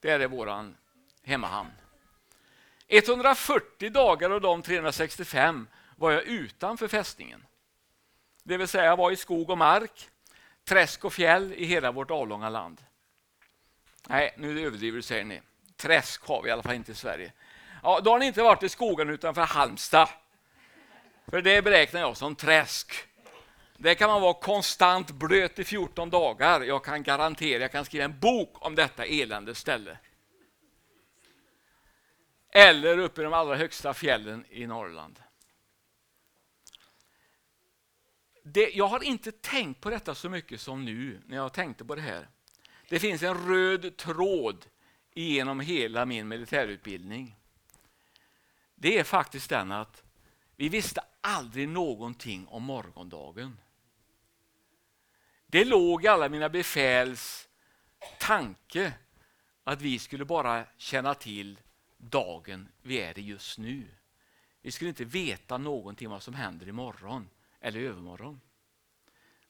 Där 0.00 0.20
är 0.20 0.28
vår 0.28 0.74
hemmahamn. 1.22 1.70
140 2.88 3.90
dagar 3.90 4.30
av 4.30 4.40
de 4.40 4.62
365 4.62 5.68
var 5.96 6.12
jag 6.12 6.22
utanför 6.22 6.88
fästningen. 6.88 7.46
Det 8.42 8.56
vill 8.56 8.68
säga 8.68 8.84
jag 8.84 8.96
var 8.96 9.10
i 9.10 9.16
skog 9.16 9.50
och 9.50 9.58
mark, 9.58 10.10
träsk 10.64 11.04
och 11.04 11.12
fjäll 11.12 11.52
i 11.52 11.64
hela 11.64 11.92
vårt 11.92 12.10
avlånga 12.10 12.48
land. 12.48 12.84
Nej, 14.08 14.34
nu 14.38 14.66
överdriver 14.66 14.96
du 14.96 15.02
säger 15.02 15.24
ni. 15.24 15.40
Träsk 15.82 16.22
har 16.22 16.42
vi 16.42 16.48
i 16.48 16.52
alla 16.52 16.62
fall 16.62 16.74
inte 16.74 16.92
i 16.92 16.94
Sverige. 16.94 17.32
Ja, 17.82 18.00
då 18.00 18.10
har 18.10 18.18
ni 18.18 18.26
inte 18.26 18.42
varit 18.42 18.62
i 18.62 18.68
skogen 18.68 19.10
utanför 19.10 19.42
Halmstad. 19.42 20.08
För 21.26 21.42
det 21.42 21.62
beräknar 21.62 22.00
jag 22.00 22.16
som 22.16 22.36
träsk. 22.36 22.92
Det 23.76 23.94
kan 23.94 24.10
man 24.10 24.22
vara 24.22 24.34
konstant 24.34 25.10
blöt 25.10 25.58
i 25.58 25.64
14 25.64 26.10
dagar. 26.10 26.60
Jag 26.60 26.84
kan 26.84 27.02
garantera, 27.02 27.62
jag 27.62 27.72
kan 27.72 27.84
skriva 27.84 28.04
en 28.04 28.18
bok 28.18 28.66
om 28.66 28.74
detta 28.74 29.04
elände 29.04 29.54
ställe. 29.54 29.98
Eller 32.52 32.98
uppe 32.98 33.20
i 33.20 33.24
de 33.24 33.32
allra 33.32 33.56
högsta 33.56 33.94
fjällen 33.94 34.44
i 34.50 34.66
Norrland. 34.66 35.20
Det, 38.44 38.70
jag 38.70 38.86
har 38.86 39.02
inte 39.02 39.32
tänkt 39.32 39.80
på 39.80 39.90
detta 39.90 40.14
så 40.14 40.28
mycket 40.28 40.60
som 40.60 40.84
nu 40.84 41.20
när 41.26 41.36
jag 41.36 41.52
tänkte 41.52 41.84
på 41.84 41.94
det 41.94 42.02
här. 42.02 42.28
Det 42.88 42.98
finns 42.98 43.22
en 43.22 43.48
röd 43.48 43.96
tråd 43.96 44.66
genom 45.14 45.60
hela 45.60 46.06
min 46.06 46.28
militärutbildning. 46.28 47.36
det 48.74 48.98
är 48.98 49.04
faktiskt 49.04 49.50
den 49.50 49.72
att 49.72 50.02
vi 50.56 50.68
visste 50.68 51.04
aldrig 51.20 51.68
någonting 51.68 52.46
om 52.48 52.62
morgondagen. 52.62 53.58
Det 55.46 55.64
låg 55.64 56.04
i 56.04 56.08
alla 56.08 56.28
mina 56.28 56.48
befäls 56.48 57.48
tanke 58.18 58.92
att 59.64 59.80
vi 59.80 59.98
skulle 59.98 60.24
bara 60.24 60.64
känna 60.76 61.14
till 61.14 61.60
dagen 61.96 62.68
vi 62.82 63.00
är 63.00 63.18
i 63.18 63.22
just 63.22 63.58
nu. 63.58 63.84
Vi 64.62 64.70
skulle 64.70 64.88
inte 64.88 65.04
veta 65.04 65.58
någonting 65.58 66.10
vad 66.10 66.22
som 66.22 66.34
händer 66.34 66.68
imorgon 66.68 67.28
eller 67.60 67.80
övermorgon. 67.80 68.40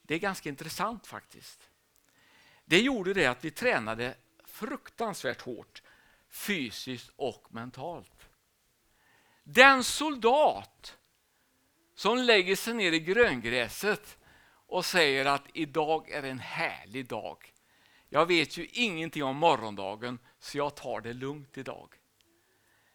Det 0.03 0.15
är 0.15 0.19
ganska 0.19 0.49
intressant 0.49 1.07
faktiskt. 1.07 1.71
Det 2.65 2.81
gjorde 2.81 3.15
det 3.15 3.27
att 3.27 3.45
vi 3.45 3.51
tränade 3.51 4.15
fruktansvärt 4.53 5.41
hårt 5.41 5.83
fysiskt 6.29 7.11
och 7.17 7.47
mentalt. 7.51 8.29
Den 9.45 9.85
soldat 9.85 10.99
som 11.95 12.19
lägger 12.19 12.57
sig 12.57 12.75
ner 12.75 12.93
i 12.93 13.01
gröngräset 13.01 14.19
och 14.67 14.85
säger 14.85 15.25
att 15.25 15.45
idag 15.55 16.11
är 16.11 16.23
en 16.23 16.39
härlig 16.39 17.09
dag. 17.09 17.53
Jag 18.09 18.27
vet 18.27 18.57
ju 18.57 18.67
ingenting 18.73 19.25
om 19.25 19.37
morgondagen 19.37 20.19
så 20.39 20.59
jag 20.59 20.75
tar 20.75 21.01
det 21.01 21.13
lugnt 21.13 21.59
idag. 21.59 21.95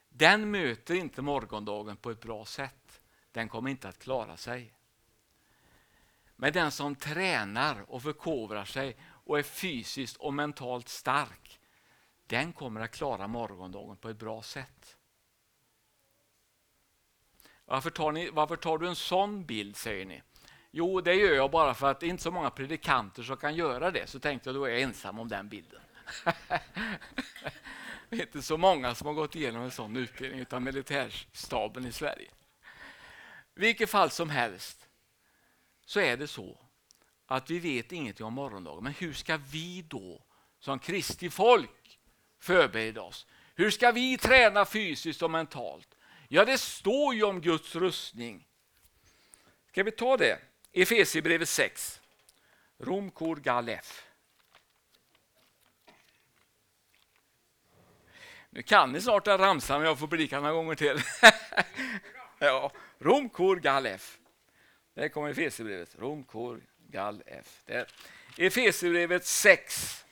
Den 0.10 0.52
möter 0.52 0.96
inte 0.96 1.22
morgondagen 1.22 1.98
på 1.98 2.12
ett 2.12 2.22
bra 2.22 2.46
sätt. 2.46 3.02
Den 3.32 3.50
kommer 3.50 3.70
inte 3.70 3.90
att 3.90 4.00
klara 4.00 4.38
sig. 4.38 4.74
Men 6.36 6.54
den 6.54 6.72
som 6.72 6.96
tränar 6.96 7.86
och 7.88 8.04
förkovrar 8.04 8.66
sig 8.66 8.98
och 9.28 9.40
är 9.40 9.44
fysiskt 9.44 10.18
och 10.18 10.34
mentalt 10.34 10.90
stark, 10.90 11.47
den 12.27 12.53
kommer 12.53 12.81
att 12.81 12.91
klara 12.91 13.27
morgondagen 13.27 13.98
på 13.98 14.10
ett 14.10 14.17
bra 14.17 14.41
sätt. 14.41 14.98
Varför 17.65 17.89
tar, 17.89 18.12
ni, 18.12 18.29
varför 18.29 18.55
tar 18.55 18.77
du 18.77 18.88
en 18.88 18.96
sån 18.96 19.46
bild, 19.46 19.75
säger 19.75 20.05
ni? 20.05 20.22
Jo, 20.72 21.01
det 21.01 21.13
gör 21.13 21.36
jag 21.36 21.51
bara 21.51 21.74
för 21.74 21.91
att 21.91 22.00
det 22.00 22.05
är 22.05 22.10
inte 22.10 22.24
så 22.24 22.31
många 22.31 22.50
predikanter 22.50 23.24
som 23.24 23.38
kan 23.38 23.55
göra 23.55 23.91
det. 23.91 24.07
Så 24.07 24.19
tänkte 24.19 24.50
jag, 24.50 24.55
då 24.55 24.65
är 24.65 24.69
jag 24.69 24.81
ensam 24.81 25.19
om 25.19 25.27
den 25.27 25.50
bilden. 25.50 25.81
det 28.10 28.15
är 28.15 28.22
inte 28.22 28.41
så 28.41 28.57
många 28.57 28.96
som 28.96 29.07
har 29.07 29.13
gått 29.13 29.36
igenom 29.36 29.62
en 29.62 29.72
sån 29.72 29.98
utbildning 29.98 30.41
utan 30.41 30.63
militärstaben 30.63 31.86
i 31.86 31.91
Sverige. 31.91 32.29
I 33.55 33.60
vilket 33.60 33.89
fall 33.89 34.10
som 34.10 34.29
helst 34.29 34.89
så 35.86 36.00
är 36.00 36.17
det 36.17 36.27
så 36.27 36.57
att 37.25 37.50
vi 37.50 37.60
vet 37.60 37.91
ingenting 37.91 38.25
om 38.25 38.34
morgondagen. 38.34 38.84
Men 38.84 38.93
hur 38.93 39.13
ska 39.13 39.38
vi 39.38 39.81
då 39.81 40.24
som 40.60 40.79
Kristi 40.79 41.29
folk 41.29 41.76
förbereda 42.39 43.01
oss? 43.01 43.25
Hur 43.56 43.72
ska 43.72 43.91
vi 43.91 44.17
träna 44.17 44.65
fysiskt 44.65 45.22
och 45.22 45.32
mentalt? 45.32 45.98
Ja, 46.27 46.46
det 46.46 46.58
står 46.58 47.15
ju 47.15 47.24
om 47.24 47.41
Guds 47.41 47.75
rustning. 47.75 48.48
Ska 49.67 49.84
vi 49.84 49.91
ta 49.91 50.17
det? 50.17 50.39
Efesierbrevet 50.74 51.50
6. 51.50 52.01
Romkor 52.77 53.36
Galef. 53.36 54.08
Nu 58.50 58.62
kan 58.63 58.91
ni 58.91 59.01
snart 59.01 59.25
den 59.25 59.38
ramsan, 59.38 59.79
men 59.79 59.88
jag 59.88 60.00
får 60.00 60.08
predika 60.08 60.39
några 60.39 60.53
gånger 60.53 60.75
till. 60.75 61.01
ja, 62.39 62.72
Romkor 63.00 63.56
Galef. 63.56 64.20
Där 64.94 65.10
kommer 65.10 65.29
Efesierbrevet. 65.29 65.96
Romkor 66.00 66.62
Galef. 66.77 67.63
Efesierbrevet 68.38 69.25
6. 69.25 70.06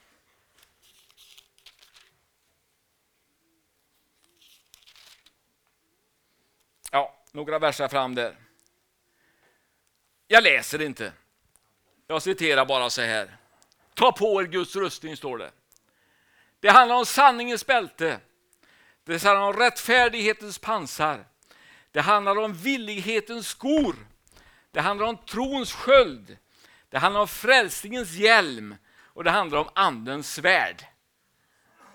Ja, 6.91 7.15
några 7.35 7.59
verser 7.59 7.87
fram 7.87 8.15
där. 8.15 8.35
Jag 10.27 10.43
läser 10.43 10.81
inte. 10.81 11.13
Jag 12.07 12.21
citerar 12.21 12.65
bara 12.65 12.89
så 12.89 13.01
här. 13.01 13.37
Ta 13.93 14.11
på 14.11 14.41
er 14.41 14.45
Guds 14.45 14.75
rustning, 14.75 15.17
står 15.17 15.37
det. 15.37 15.51
Det 16.59 16.69
handlar 16.69 16.95
om 16.95 17.05
sanningens 17.05 17.65
bälte. 17.65 18.19
Det 19.03 19.23
handlar 19.23 19.47
om 19.47 19.53
rättfärdighetens 19.53 20.59
pansar. 20.59 21.25
Det 21.91 22.01
handlar 22.01 22.37
om 22.37 22.53
villighetens 22.53 23.47
skor. 23.47 23.95
Det 24.71 24.81
handlar 24.81 25.07
om 25.07 25.17
trons 25.17 25.73
sköld. 25.73 26.37
Det 26.89 26.97
handlar 26.97 27.21
om 27.21 27.27
frälsningens 27.27 28.11
hjälm 28.11 28.75
och 28.97 29.23
det 29.23 29.31
handlar 29.31 29.59
om 29.59 29.69
andens 29.75 30.33
svärd. 30.33 30.85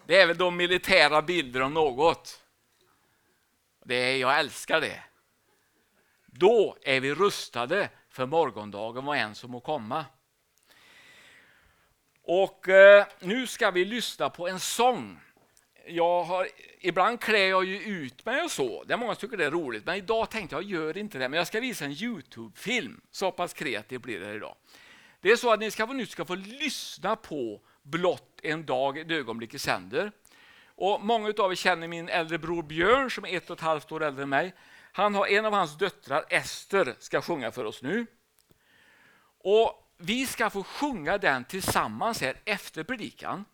Det 0.07 0.20
är 0.20 0.26
väl 0.26 0.38
de 0.38 0.57
militära 0.57 1.22
bilder 1.22 1.61
om 1.61 1.74
något. 1.74 2.40
Det 3.85 3.94
är, 3.94 4.16
jag 4.16 4.38
älskar 4.38 4.81
det. 4.81 5.03
Då 6.40 6.76
är 6.83 7.00
vi 7.00 7.14
rustade 7.14 7.88
för 8.09 8.26
morgondagen, 8.26 9.05
vad 9.05 9.18
än 9.18 9.35
som 9.35 9.50
må 9.50 9.61
komma. 9.61 10.05
Och 12.22 12.68
eh, 12.68 13.07
nu 13.20 13.46
ska 13.46 13.70
vi 13.70 13.85
lyssna 13.85 14.31
på 14.31 14.48
en 14.48 14.61
sång. 14.61 15.20
Jag 15.87 16.22
har, 16.24 16.48
ibland 16.81 17.20
klär 17.20 17.48
jag 17.48 17.64
ju 17.64 17.83
ut 17.83 18.24
mig 18.24 18.42
och 18.42 18.50
så. 18.50 18.85
Det 18.85 18.92
är 18.92 18.98
många 18.98 19.14
som 19.14 19.20
tycker 19.20 19.37
det 19.37 19.44
är 19.44 19.50
roligt, 19.50 19.87
men 19.87 19.96
idag 19.96 20.31
tänkte 20.31 20.57
jag 20.57 20.62
gör 20.62 20.96
inte 20.96 21.18
det. 21.18 21.29
Men 21.29 21.37
jag 21.37 21.46
ska 21.46 21.61
visa 21.61 21.85
en 21.85 21.92
Youtube-film. 21.92 23.00
Så 23.11 23.33
pass 23.33 23.53
kreativ 23.53 24.00
blir 24.00 24.20
det 24.20 24.35
idag. 24.35 24.57
Det 25.20 25.31
är 25.31 25.37
så 25.37 25.53
att 25.53 25.61
ni 25.61 25.70
ska, 25.70 25.87
nu 25.87 26.07
ska 26.07 26.24
få 26.24 26.35
lyssna 26.35 27.16
på 27.16 27.61
Blott 27.83 28.40
en 28.42 28.66
dag, 28.66 28.98
ett 28.98 29.11
ögonblick 29.11 29.55
i 29.55 29.59
sänder. 29.59 30.12
Och 30.66 31.00
många 31.05 31.35
av 31.38 31.53
er 31.53 31.57
känner 31.57 31.88
min 31.88 32.09
äldre 32.09 32.38
bror 32.38 32.62
Björn 32.62 33.11
som 33.11 33.24
är 33.24 33.37
ett 33.37 33.50
och 33.50 33.57
ett 33.57 33.62
halvt 33.62 33.92
år 33.92 34.03
äldre 34.03 34.22
än 34.22 34.29
mig. 34.29 34.55
Han 34.92 35.14
har 35.14 35.26
en 35.26 35.44
av 35.44 35.53
hans 35.53 35.79
döttrar, 35.79 36.24
Ester, 36.29 36.94
ska 36.98 37.22
sjunga 37.22 37.53
för 37.53 37.64
oss 37.64 37.83
nu. 37.83 38.07
Och 39.38 39.87
Vi 40.03 40.26
ska 40.26 40.50
få 40.50 40.62
sjunga 40.62 41.18
den 41.18 41.44
tillsammans 41.44 42.20
här 42.20 42.40
efter 42.44 42.85
predikan. 42.85 43.44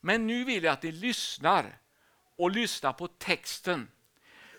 Men 0.00 0.26
nu 0.26 0.44
vill 0.44 0.64
jag 0.64 0.72
att 0.72 0.82
ni 0.82 0.92
lyssnar 0.92 1.78
och 2.36 2.50
lyssnar 2.50 2.92
på 2.92 3.08
texten. 3.08 3.88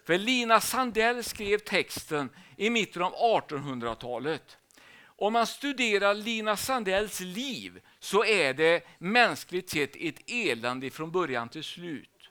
För 0.05 0.17
Lina 0.17 0.61
Sandell 0.61 1.23
skrev 1.23 1.57
texten 1.57 2.29
i 2.57 2.69
mitten 2.69 3.01
av 3.01 3.13
1800-talet. 3.13 4.57
Om 5.03 5.33
man 5.33 5.47
studerar 5.47 6.13
Lina 6.13 6.57
Sandells 6.57 7.19
liv 7.19 7.81
så 7.99 8.25
är 8.25 8.53
det 8.53 8.83
mänskligt 8.97 9.69
sett 9.69 9.95
ett 9.95 10.19
elände 10.27 10.89
från 10.89 11.11
början 11.11 11.49
till 11.49 11.63
slut. 11.63 12.29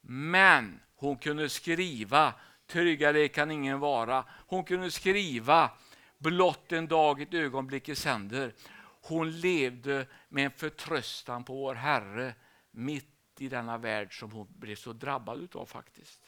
Men 0.00 0.80
hon 0.96 1.18
kunde 1.18 1.48
skriva, 1.48 2.34
tryggare 2.66 3.28
kan 3.28 3.50
ingen 3.50 3.78
vara. 3.78 4.24
Hon 4.30 4.64
kunde 4.64 4.90
skriva, 4.90 5.70
blott 6.18 6.72
en 6.72 6.88
dag, 6.88 7.22
ett 7.22 7.34
ögonblick 7.34 7.88
i 7.88 7.94
sänder. 7.94 8.54
Hon 9.02 9.40
levde 9.40 10.06
med 10.28 10.44
en 10.44 10.50
förtröstan 10.50 11.44
på 11.44 11.54
vår 11.54 11.74
Herre 11.74 12.34
mitt 12.70 13.16
i 13.38 13.48
denna 13.48 13.78
värld 13.78 14.18
som 14.18 14.32
hon 14.32 14.46
blev 14.50 14.76
så 14.76 14.92
drabbad 14.92 15.40
utav 15.40 15.66
faktiskt. 15.66 16.20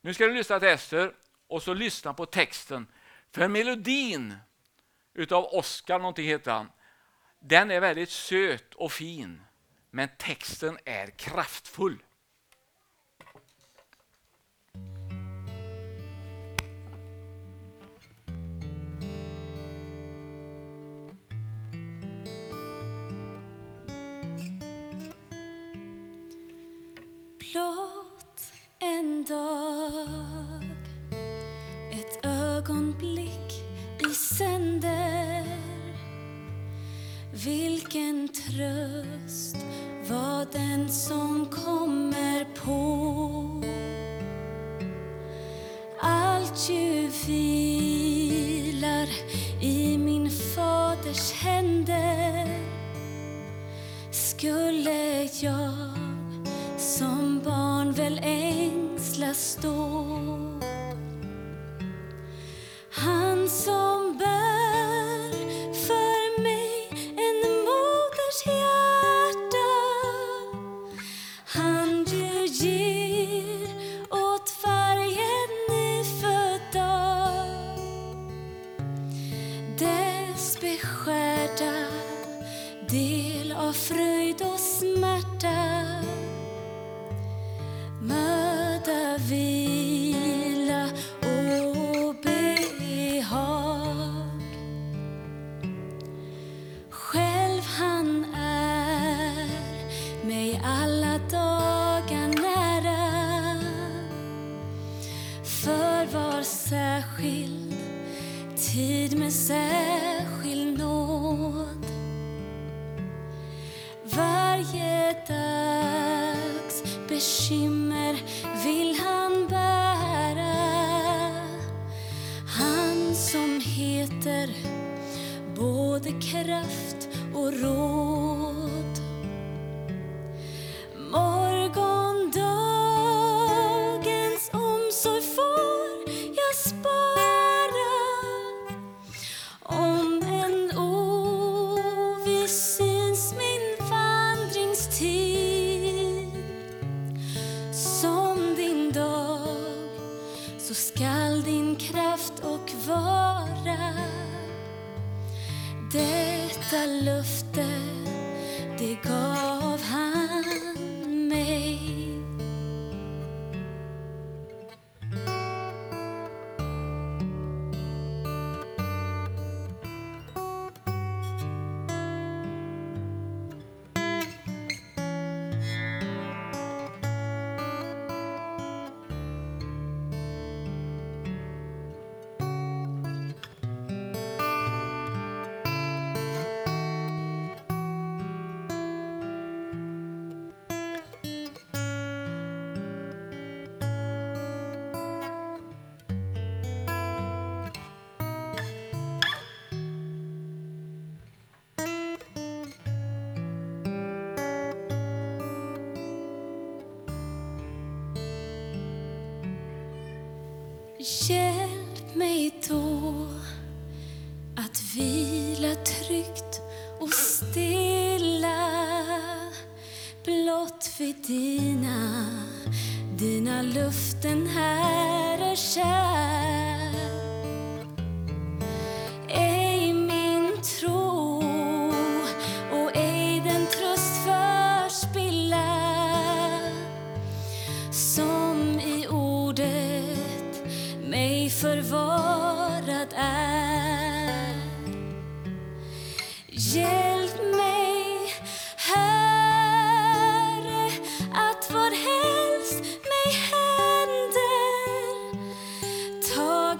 Nu 0.00 0.14
ska 0.14 0.26
du 0.26 0.34
lyssna 0.34 0.58
till 0.60 0.68
Ester 0.68 1.14
och 1.46 1.62
så 1.62 1.74
lyssna 1.74 2.14
på 2.14 2.26
texten. 2.26 2.86
För 3.30 3.48
melodin 3.48 4.36
utav 5.14 5.44
Oskar, 5.44 5.98
någonting 5.98 6.26
heter 6.26 6.52
han, 6.52 6.70
den 7.40 7.70
är 7.70 7.80
väldigt 7.80 8.10
söt 8.10 8.74
och 8.74 8.92
fin. 8.92 9.42
Men 9.90 10.08
texten 10.18 10.78
är 10.84 11.06
kraftfull. 11.06 12.02
Blott 27.52 28.52
en 28.78 29.24
dag 29.24 30.64
Ett 31.92 32.26
ögonblick 32.26 33.52
i 34.10 34.14
sänder. 34.14 35.46
Vilken 37.44 38.28
tröst 38.28 39.56
var 40.08 40.46
den 40.52 40.88
som 40.88 41.46
kommer 41.46 42.44
på. 42.64 43.62
Allt 46.00 46.70
ju 46.70 47.10
vilar 47.26 49.08
i 49.60 49.98
min 49.98 50.30
faders 50.30 51.32
händer. 51.32 52.48
Skulle 54.10 55.22
jag 55.40 55.81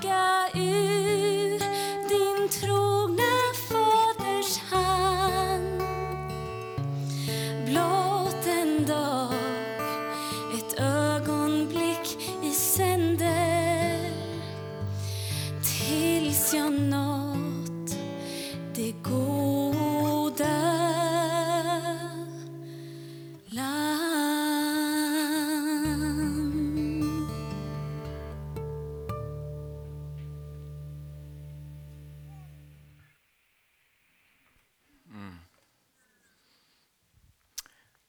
taga 0.00 0.48
ur 0.56 1.01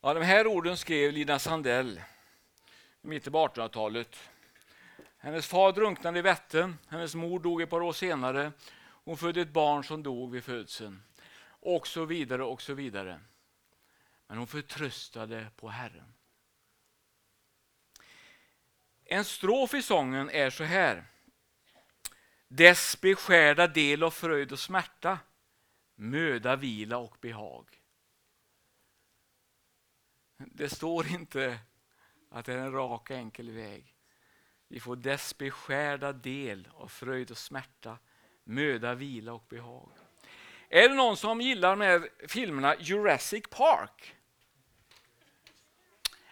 Ja, 0.06 0.14
de 0.14 0.22
här 0.22 0.46
orden 0.46 0.76
skrev 0.76 1.12
Lina 1.12 1.38
Sandell 1.38 2.00
i 3.02 3.06
mitten 3.06 3.32
på 3.32 3.48
1800-talet. 3.48 4.30
Hennes 5.18 5.46
far 5.46 5.72
drunknade 5.72 6.18
i 6.18 6.22
Vättern, 6.22 6.78
hennes 6.88 7.14
mor 7.14 7.40
dog 7.40 7.62
ett 7.62 7.70
par 7.70 7.82
år 7.82 7.92
senare. 7.92 8.52
Hon 8.80 9.16
födde 9.16 9.40
ett 9.40 9.52
barn 9.52 9.84
som 9.84 10.02
dog 10.02 10.32
vid 10.32 10.44
födseln. 10.44 11.02
Och 11.46 11.86
så 11.86 12.04
vidare 12.04 12.44
och 12.44 12.62
så 12.62 12.74
vidare. 12.74 13.20
Men 14.26 14.38
hon 14.38 14.46
förtröstade 14.46 15.46
på 15.56 15.68
Herren. 15.68 16.14
En 19.04 19.24
strof 19.24 19.74
i 19.74 19.82
sången 19.82 20.30
är 20.30 20.50
så 20.50 20.64
här. 20.64 21.04
Dess 22.48 23.00
beskärda 23.00 23.66
del 23.66 24.02
av 24.02 24.10
fröjd 24.10 24.52
och 24.52 24.60
smärta, 24.60 25.18
möda, 25.94 26.56
vila 26.56 26.96
och 26.96 27.16
behag. 27.20 27.83
Det 30.36 30.68
står 30.68 31.06
inte 31.06 31.58
att 32.30 32.44
det 32.44 32.52
är 32.52 32.58
en 32.58 32.72
rak 32.72 33.10
och 33.10 33.16
enkel 33.16 33.50
väg. 33.50 33.94
Vi 34.68 34.80
får 34.80 34.96
dess 34.96 35.38
beskärda 35.38 36.12
del 36.12 36.68
av 36.74 36.88
fröjd 36.88 37.30
och 37.30 37.38
smärta, 37.38 37.98
möda, 38.44 38.94
vila 38.94 39.32
och 39.32 39.46
behag. 39.48 39.90
Är 40.68 40.88
det 40.88 40.94
någon 40.94 41.16
som 41.16 41.40
gillar 41.40 41.70
de 41.70 41.80
här 41.80 42.08
filmerna 42.28 42.74
Jurassic 42.80 43.44
Park? 43.50 44.14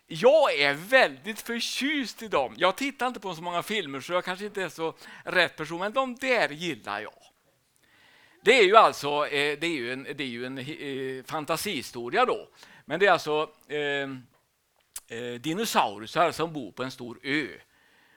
Jag 0.06 0.54
är 0.54 0.74
väldigt 0.74 1.40
förtjust 1.40 2.22
i 2.22 2.28
dem. 2.28 2.54
Jag 2.56 2.76
tittar 2.76 3.06
inte 3.06 3.20
på 3.20 3.34
så 3.34 3.42
många 3.42 3.62
filmer 3.62 4.00
så 4.00 4.12
jag 4.12 4.24
kanske 4.24 4.44
inte 4.44 4.62
är 4.62 4.68
så 4.68 4.94
rätt 5.24 5.56
person, 5.56 5.78
men 5.78 5.92
de 5.92 6.14
där 6.14 6.48
gillar 6.48 7.00
jag. 7.00 7.22
Det 8.44 8.58
är 8.58 8.64
ju 8.64 8.76
alltså 8.76 9.26
eh, 9.26 9.58
det 9.58 9.66
är 9.66 9.74
ju 9.74 9.92
en, 9.92 10.02
det 10.02 10.24
är 10.24 10.28
ju 10.28 10.46
en 10.46 10.58
eh, 10.58 11.24
fantasihistoria 11.24 12.24
då. 12.24 12.48
Men 12.84 13.00
det 13.00 13.06
är 13.06 13.12
alltså 13.12 13.50
eh, 13.68 13.78
eh 15.18 15.40
dinosaurier 15.40 16.32
som 16.32 16.52
bor 16.52 16.72
på 16.72 16.82
en 16.82 16.90
stor 16.90 17.18
ö. 17.22 17.48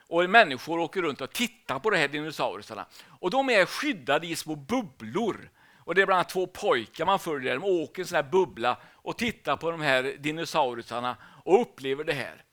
Och 0.08 0.30
människor 0.30 0.80
åker 0.80 1.02
runt 1.02 1.22
och 1.22 1.34
tittar 1.34 1.80
på 1.80 1.90
de 1.90 1.98
här 1.98 2.08
dinosaurierna. 2.08 2.86
Och 3.08 3.30
de 3.30 3.50
är 3.50 3.66
skyddade 3.66 4.28
i 4.28 4.36
små 4.36 4.56
bubblor. 4.56 5.50
Och 5.78 5.96
det 5.96 6.02
är 6.02 6.06
bland 6.06 6.18
annat 6.18 6.30
två 6.30 6.48
pojkar 6.48 7.06
man 7.06 7.20
följer. 7.20 7.54
De 7.54 7.64
åker 7.64 8.00
i 8.00 8.02
en 8.02 8.08
sån 8.08 8.16
här 8.16 8.24
bubbla 8.24 8.78
och 8.94 9.18
tittar 9.18 9.58
på 9.58 9.72
de 9.72 9.82
här 9.82 10.04
dinosaurierna 10.20 11.18
och 11.44 11.62
upplever 11.62 12.04
det 12.04 12.14
här. 12.14 12.44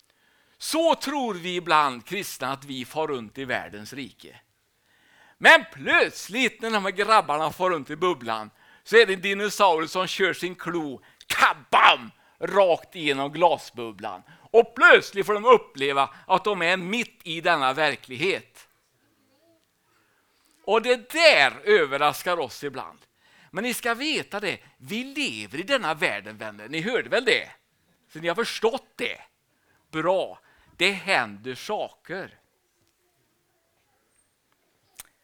Så 0.58 0.94
tror 0.94 1.34
vi 1.34 1.56
ibland 1.56 2.06
kristna 2.06 2.52
att 2.52 2.64
vi 2.64 2.84
far 2.84 3.06
runt 3.06 3.38
i 3.38 3.44
världens 3.44 3.92
rike. 3.92 4.40
Men 5.38 5.64
plötsligt 5.72 6.62
när 6.62 6.70
de 6.70 6.84
här 6.84 6.92
grabbarna 6.92 7.50
far 7.50 7.70
runt 7.70 7.90
i 7.90 7.96
bubblan 7.96 8.50
så 8.84 8.96
är 8.96 9.06
det 9.06 9.12
en 9.14 9.20
dinosaurie 9.20 9.88
som 9.88 10.06
kör 10.06 10.32
sin 10.32 10.54
klo, 10.54 11.00
kabam, 11.34 12.10
rakt 12.38 12.96
igenom 12.96 13.32
glasbubblan. 13.32 14.22
Och 14.50 14.74
plötsligt 14.74 15.26
får 15.26 15.34
de 15.34 15.44
uppleva 15.44 16.14
att 16.26 16.44
de 16.44 16.62
är 16.62 16.76
mitt 16.76 17.20
i 17.24 17.40
denna 17.40 17.72
verklighet. 17.72 18.68
Och 20.64 20.82
det 20.82 21.10
där 21.10 21.60
överraskar 21.64 22.40
oss 22.40 22.64
ibland. 22.64 22.98
Men 23.50 23.64
ni 23.64 23.74
ska 23.74 23.94
veta 23.94 24.40
det, 24.40 24.58
vi 24.76 25.04
lever 25.04 25.58
i 25.58 25.62
denna 25.62 25.94
världen 25.94 26.38
vänner. 26.38 26.68
Ni 26.68 26.80
hörde 26.80 27.08
väl 27.08 27.24
det? 27.24 27.50
Så 28.12 28.18
ni 28.18 28.28
har 28.28 28.34
förstått 28.34 28.92
det? 28.96 29.20
Bra, 29.90 30.38
det 30.76 30.90
händer 30.90 31.54
saker. 31.54 32.38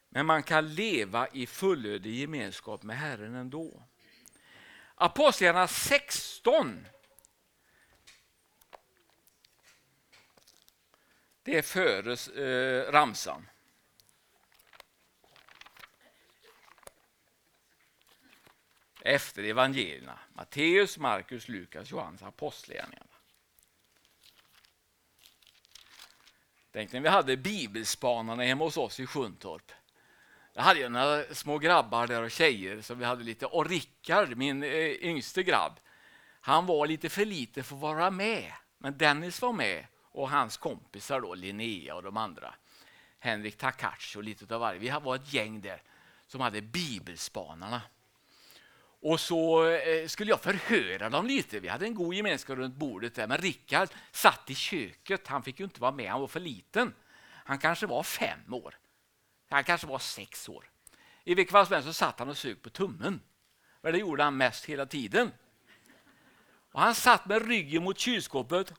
Men 0.09 0.27
man 0.27 0.43
kan 0.43 0.75
leva 0.75 1.29
i 1.29 1.47
fullödig 1.47 2.15
gemenskap 2.15 2.83
med 2.83 2.99
Herren 2.99 3.35
ändå. 3.35 3.83
Apostlagärningarna 5.01 5.69
16 5.69 6.87
Det 11.43 11.59
är 11.59 11.63
före 11.63 12.13
eh, 12.45 12.93
ramsan. 12.93 13.49
Efter 19.01 19.45
evangelierna. 19.45 20.19
Matteus, 20.33 20.99
Markus, 20.99 21.49
Lukas, 21.49 21.91
Johannes, 21.91 22.23
Apostlagärningarna. 22.23 23.07
Tänk 26.71 26.93
när 26.93 27.01
vi 27.01 27.09
hade 27.09 27.37
bibelspanarna 27.37 28.43
hemma 28.43 28.65
hos 28.65 28.77
oss 28.77 29.01
i 29.01 29.07
Sjuntorp. 29.07 29.73
Jag 30.59 30.65
hade 30.65 30.81
ju 30.81 30.89
några 30.89 31.35
små 31.35 31.59
grabbar 31.59 32.07
där 32.07 32.23
och 32.23 32.31
tjejer 32.31 32.81
som 32.81 32.99
vi 32.99 33.05
hade 33.05 33.25
lite. 33.25 33.47
Och 33.47 33.69
Rickard, 33.69 34.37
min 34.37 34.63
eh, 34.63 34.71
yngste 34.91 35.43
grabb, 35.43 35.73
han 36.41 36.67
var 36.67 36.87
lite 36.87 37.09
för 37.09 37.25
lite 37.25 37.63
för 37.63 37.77
att 37.77 37.83
vara 37.83 38.11
med. 38.11 38.53
Men 38.79 38.99
Dennis 38.99 39.43
var 39.43 39.53
med 39.53 39.87
och 40.03 40.31
hans 40.31 40.57
kompisar 40.57 41.21
då, 41.21 41.35
Linnea 41.35 41.95
och 41.95 42.03
de 42.03 42.17
andra. 42.17 42.55
Henrik 43.19 43.57
Takac 43.59 44.17
och 44.17 44.23
lite 44.23 44.55
av 44.55 44.61
varje. 44.61 44.79
Vi 44.79 44.91
var 45.03 45.17
ett 45.17 45.33
gäng 45.33 45.61
där 45.61 45.83
som 46.27 46.41
hade 46.41 46.63
bibelspanarna. 46.63 47.83
Och 49.01 49.21
så 49.21 49.69
eh, 49.69 50.07
skulle 50.07 50.31
jag 50.31 50.41
förhöra 50.41 51.11
dem 51.11 51.27
lite. 51.27 51.61
Vi 51.61 51.69
hade 51.69 51.87
en 51.87 51.95
god 51.95 52.15
gemenskap 52.15 52.59
runt 52.59 52.75
bordet 52.75 53.15
där. 53.15 53.27
Men 53.27 53.39
Rickard 53.39 53.89
satt 54.13 54.51
i 54.51 54.55
köket. 54.55 55.29
Han 55.29 55.43
fick 55.43 55.59
ju 55.61 55.65
inte 55.65 55.81
vara 55.81 55.93
med, 55.93 56.11
han 56.11 56.21
var 56.21 56.29
för 56.29 56.41
liten. 56.41 56.95
Han 57.45 57.59
kanske 57.59 57.87
var 57.87 58.03
fem 58.03 58.55
år. 58.55 58.75
Han 59.49 59.65
kanske 59.65 59.87
var 59.87 59.99
sex 59.99 60.49
år. 60.49 60.71
I 61.25 61.35
vilket 61.35 61.53
fall 61.53 61.67
som 61.67 61.75
helst 61.75 61.89
så 61.89 61.93
satt 61.93 62.19
han 62.19 62.29
och 62.29 62.37
sög 62.37 62.63
på 62.63 62.71
tummen. 62.71 63.21
För 63.83 63.93
det 63.93 63.99
gjorde 63.99 64.23
han 64.23 64.37
mest 64.37 64.65
hela 64.65 64.87
tiden. 64.87 65.33
Och 66.73 66.81
han 66.81 66.95
satt 66.95 67.27
med 67.27 67.49
ryggen 67.49 67.83
mot 67.83 67.99
kylskåpet 67.99 68.73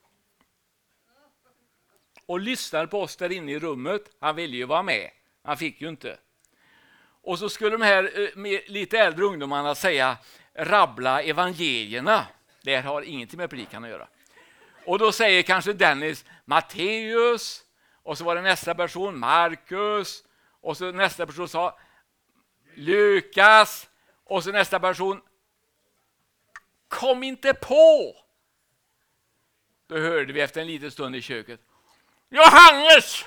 och 2.26 2.40
lyssnade 2.40 2.88
på 2.88 3.02
oss 3.02 3.16
där 3.16 3.32
inne 3.32 3.52
i 3.52 3.60
rummet. 3.60 4.02
Han 4.20 4.36
ville 4.36 4.58
ju 4.58 4.66
vara 4.66 4.84
med, 4.84 5.12
han 5.44 5.58
fick 5.58 5.82
ju 5.82 5.90
inte. 5.90 6.18
Och 7.22 7.40
så 7.40 7.50
skulle 7.50 7.70
de 7.70 7.82
här 7.82 8.30
eh, 8.46 8.60
lite 8.68 8.98
äldre 8.98 9.26
ungdomarna 9.26 9.76
säga 9.76 10.18
rabbla 10.54 11.22
evangelierna. 11.22 12.28
Det 12.62 12.76
har 12.76 13.02
ingenting 13.02 13.38
med 13.38 13.50
predikan 13.50 13.84
att 13.84 13.90
göra. 13.90 14.08
Och 14.86 15.00
då 15.00 15.12
säger 15.12 15.42
kanske 15.42 15.74
Dennis 15.74 16.26
Matteus 16.46 17.64
och 18.04 18.18
så 18.18 18.24
var 18.24 18.36
det 18.36 18.42
nästa 18.42 18.76
person 18.76 19.20
Markus 19.20 20.24
och 20.62 20.78
så 20.78 20.92
nästa 20.92 21.26
person 21.26 21.50
sa 21.50 21.80
Lukas 22.76 23.90
och 24.24 24.44
så 24.44 24.52
nästa 24.52 24.80
person 24.80 25.22
Kom 26.88 27.24
inte 27.24 27.54
på! 27.54 28.16
Då 29.88 29.98
hörde 29.98 30.34
vi 30.34 30.42
efter 30.42 30.62
en 30.62 30.68
liten 30.68 30.92
stund 30.92 31.16
i 31.16 31.22
köket 31.22 31.60
Johannes! 32.30 33.26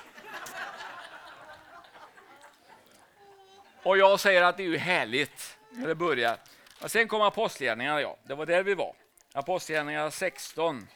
Och 3.82 3.98
jag 3.98 4.20
säger 4.20 4.42
att 4.42 4.56
det 4.56 4.62
är 4.62 4.68
ju 4.68 4.76
härligt 4.76 5.58
när 5.70 5.88
det 5.88 5.94
börjar. 5.94 6.38
Och 6.82 6.90
sen 6.90 7.08
kom 7.08 7.22
Apostlagärningarna, 7.22 8.00
ja. 8.00 8.16
Det 8.22 8.34
var 8.34 8.46
där 8.46 8.62
vi 8.62 8.74
var. 8.74 8.94
Apostlagärningarna 9.32 10.10
16. 10.10 10.88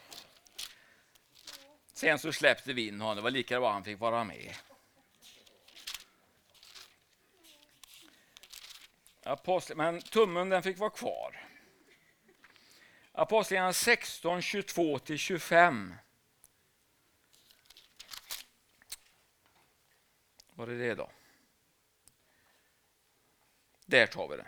Sen 1.93 2.19
så 2.19 2.33
släppte 2.33 2.73
vi 2.73 2.89
in 2.89 3.01
honom. 3.01 3.17
Det 3.17 3.23
var 3.23 3.31
lika 3.31 3.61
bra 3.61 3.73
han 3.73 3.85
fick 3.85 4.01
vara 4.01 4.25
med. 4.25 4.55
Apostel, 9.27 9.77
men 9.77 10.01
tummen 10.01 10.49
den 10.49 10.63
fick 10.63 10.79
vara 10.79 10.91
kvar. 10.91 11.49
Apostlagärningarna 13.13 13.73
16, 13.73 14.41
22-25. 14.41 15.95
Var 20.55 20.69
är 20.69 20.79
det 20.79 20.95
då? 20.95 21.11
Där 23.87 24.07
tar 24.07 24.29
vi 24.29 24.37
det. 24.37 24.47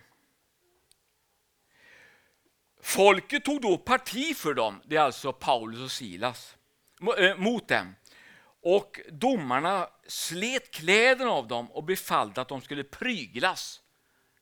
Folket 2.81 3.45
tog 3.45 3.63
då 3.63 3.79
parti 3.79 4.37
för 4.37 4.55
dem, 4.55 4.83
det 4.85 4.97
är 4.97 5.01
alltså 5.01 5.33
Paulus 5.33 5.81
och 5.81 5.91
Silas, 5.91 6.57
eh, 7.19 7.37
mot 7.37 7.69
dem. 7.69 7.95
Och 8.61 9.01
domarna 9.09 9.89
slet 10.07 10.71
kläderna 10.71 11.31
av 11.31 11.49
dem 11.49 11.73
och 11.73 11.85
befallde 11.85 12.41
att 12.41 12.49
de 12.49 12.61
skulle 12.61 12.85
pryglas. 12.85 13.83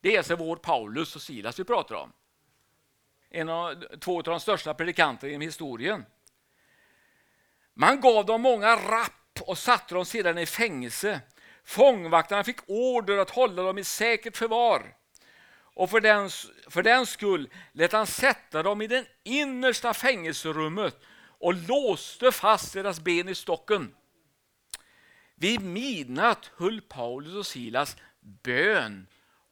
Det 0.06 0.14
är 0.14 0.18
alltså 0.18 0.36
vår 0.36 0.56
Paulus 0.56 1.16
och 1.16 1.22
Silas 1.22 1.58
vi 1.58 1.64
pratar 1.64 1.94
om. 1.94 2.12
En 3.30 3.48
av, 3.48 3.84
två 4.00 4.16
av 4.16 4.22
de 4.22 4.40
största 4.40 4.74
predikanterna 4.74 5.32
i 5.32 5.46
historien. 5.46 6.04
Man 7.74 8.00
gav 8.00 8.26
dem 8.26 8.42
många 8.42 8.76
rapp 8.76 9.40
och 9.40 9.58
satte 9.58 9.94
dem 9.94 10.04
sedan 10.04 10.38
i 10.38 10.46
fängelse 10.46 11.20
Fångvaktarna 11.64 12.44
fick 12.44 12.56
order 12.66 13.18
att 13.18 13.30
hålla 13.30 13.62
dem 13.62 13.78
i 13.78 13.84
säkert 13.84 14.36
förvar. 14.36 14.94
Och 15.52 15.90
för 15.90 16.00
den, 16.00 16.30
för 16.70 16.82
den 16.82 17.06
skull 17.06 17.48
lät 17.72 17.92
han 17.92 18.06
sätta 18.06 18.62
dem 18.62 18.82
i 18.82 18.86
det 18.86 19.06
innersta 19.22 19.94
fängelserummet 19.94 20.96
och 21.38 21.54
låste 21.54 22.32
fast 22.32 22.72
deras 22.72 23.00
ben 23.00 23.28
i 23.28 23.34
stocken. 23.34 23.94
Vid 25.34 25.60
midnatt 25.60 26.50
höll 26.56 26.80
Paulus 26.80 27.34
och 27.34 27.46
Silas 27.46 27.96
bön 28.20 29.06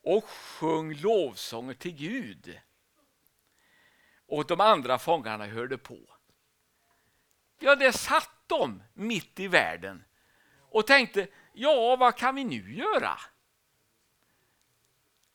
och 0.04 0.24
sjöng 0.24 0.94
lovsånger 0.94 1.74
till 1.74 1.94
Gud. 1.94 2.60
Och 4.26 4.46
de 4.46 4.60
andra 4.60 4.98
fångarna 4.98 5.46
hörde 5.46 5.78
på. 5.78 5.98
Ja, 7.60 7.76
det 7.76 7.92
satt 7.92 8.30
de 8.46 8.82
mitt 8.94 9.40
i 9.40 9.48
världen 9.48 10.04
och 10.70 10.86
tänkte 10.86 11.26
ja, 11.52 11.96
vad 11.96 12.16
kan 12.16 12.34
vi 12.34 12.44
nu 12.44 12.74
göra? 12.74 13.18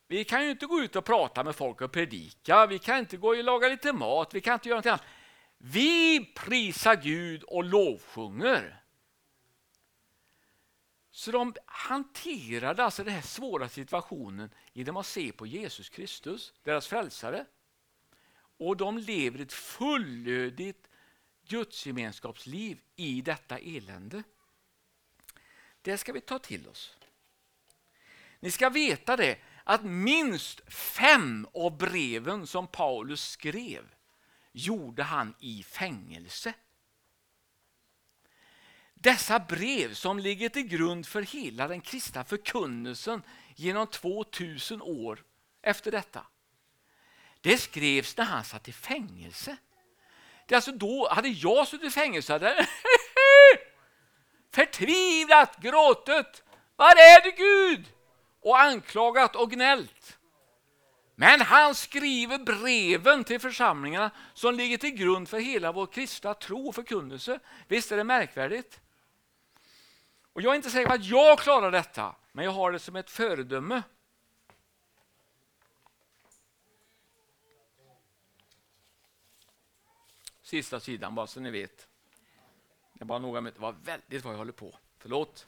Vi 0.07 0.23
kan 0.23 0.45
ju 0.45 0.51
inte 0.51 0.65
gå 0.65 0.79
ut 0.79 0.95
och 0.95 1.05
prata 1.05 1.43
med 1.43 1.55
folk 1.55 1.81
och 1.81 1.91
predika, 1.91 2.65
vi 2.65 2.79
kan 2.79 2.97
inte 2.97 3.17
gå 3.17 3.27
och 3.27 3.43
laga 3.43 3.67
lite 3.67 3.93
mat, 3.93 4.33
vi 4.33 4.41
kan 4.41 4.53
inte 4.53 4.69
göra 4.69 4.75
någonting 4.75 4.91
annat. 4.91 5.05
Vi 5.57 6.25
prisar 6.35 6.95
Gud 6.95 7.43
och 7.43 7.63
lovsjunger. 7.63 8.83
Så 11.19 11.31
de 11.31 11.55
hanterade 11.65 12.83
alltså 12.83 13.03
den 13.03 13.13
här 13.13 13.21
svåra 13.21 13.69
situationen 13.69 14.49
genom 14.73 14.97
att 14.97 15.05
se 15.05 15.31
på 15.31 15.45
Jesus 15.45 15.89
Kristus, 15.89 16.53
deras 16.63 16.87
frälsare. 16.87 17.45
Och 18.57 18.77
de 18.77 18.97
lever 18.97 19.39
ett 19.39 19.53
fullödigt 19.53 20.87
gudsgemenskapsliv 21.47 22.79
i 22.95 23.21
detta 23.21 23.57
elände. 23.57 24.23
Det 25.81 25.97
ska 25.97 26.13
vi 26.13 26.21
ta 26.21 26.39
till 26.39 26.67
oss. 26.67 26.97
Ni 28.39 28.51
ska 28.51 28.69
veta 28.69 29.17
det 29.17 29.37
att 29.63 29.83
minst 29.83 30.73
fem 30.73 31.47
av 31.53 31.77
breven 31.77 32.47
som 32.47 32.67
Paulus 32.67 33.29
skrev 33.29 33.95
gjorde 34.51 35.03
han 35.03 35.35
i 35.39 35.63
fängelse. 35.63 36.53
Dessa 39.01 39.39
brev 39.39 39.93
som 39.93 40.19
ligger 40.19 40.49
till 40.49 40.67
grund 40.67 41.07
för 41.07 41.21
hela 41.21 41.67
den 41.67 41.81
kristna 41.81 42.23
förkunnelsen 42.23 43.23
genom 43.55 43.87
2000 43.87 44.81
år 44.81 45.23
efter 45.61 45.91
detta. 45.91 46.25
Det 47.41 47.57
skrevs 47.57 48.17
när 48.17 48.25
han 48.25 48.43
satt 48.43 48.67
i 48.67 48.71
fängelse. 48.71 49.57
Det 50.47 50.53
är 50.53 50.57
alltså 50.57 50.71
då, 50.71 51.09
hade 51.11 51.27
jag 51.27 51.67
suttit 51.67 51.87
i 51.87 51.91
fängelse 51.91 52.33
hade 52.33 52.67
förtvivlat 54.53 55.57
gråtit. 55.61 56.43
Var 56.75 56.91
är 56.91 57.23
du 57.23 57.31
Gud? 57.31 57.85
Och 58.41 58.59
anklagat 58.59 59.35
och 59.35 59.51
gnällt. 59.51 60.17
Men 61.15 61.41
han 61.41 61.75
skriver 61.75 62.37
breven 62.37 63.23
till 63.23 63.39
församlingarna 63.39 64.11
som 64.33 64.55
ligger 64.55 64.77
till 64.77 64.89
grund 64.89 65.29
för 65.29 65.39
hela 65.39 65.71
vår 65.71 65.85
kristna 65.85 66.33
tro 66.33 66.67
och 66.67 66.75
förkunnelse. 66.75 67.39
Visst 67.67 67.91
är 67.91 67.97
det 67.97 68.03
märkvärdigt? 68.03 68.81
Och 70.39 70.43
Jag 70.43 70.51
är 70.51 70.55
inte 70.55 70.69
säker 70.69 70.87
på 70.87 70.93
att 70.93 71.05
jag 71.05 71.39
klarar 71.39 71.71
detta, 71.71 72.15
men 72.31 72.45
jag 72.45 72.51
har 72.51 72.71
det 72.71 72.79
som 72.79 72.95
ett 72.95 73.09
föredöme. 73.09 73.83
sista 80.41 80.79
sidan 80.79 81.15
bara 81.15 81.27
så 81.27 81.39
ni 81.39 81.51
vet. 81.51 81.87
Det 82.93 83.05
var 83.05 83.19
noga 83.19 83.41
med. 83.41 83.53
Det 83.53 83.59
var 83.59 83.75
väldigt 83.83 84.23
vad 84.23 84.33
jag 84.33 84.37
håller 84.37 84.51
på. 84.51 84.75
Förlåt. 84.97 85.45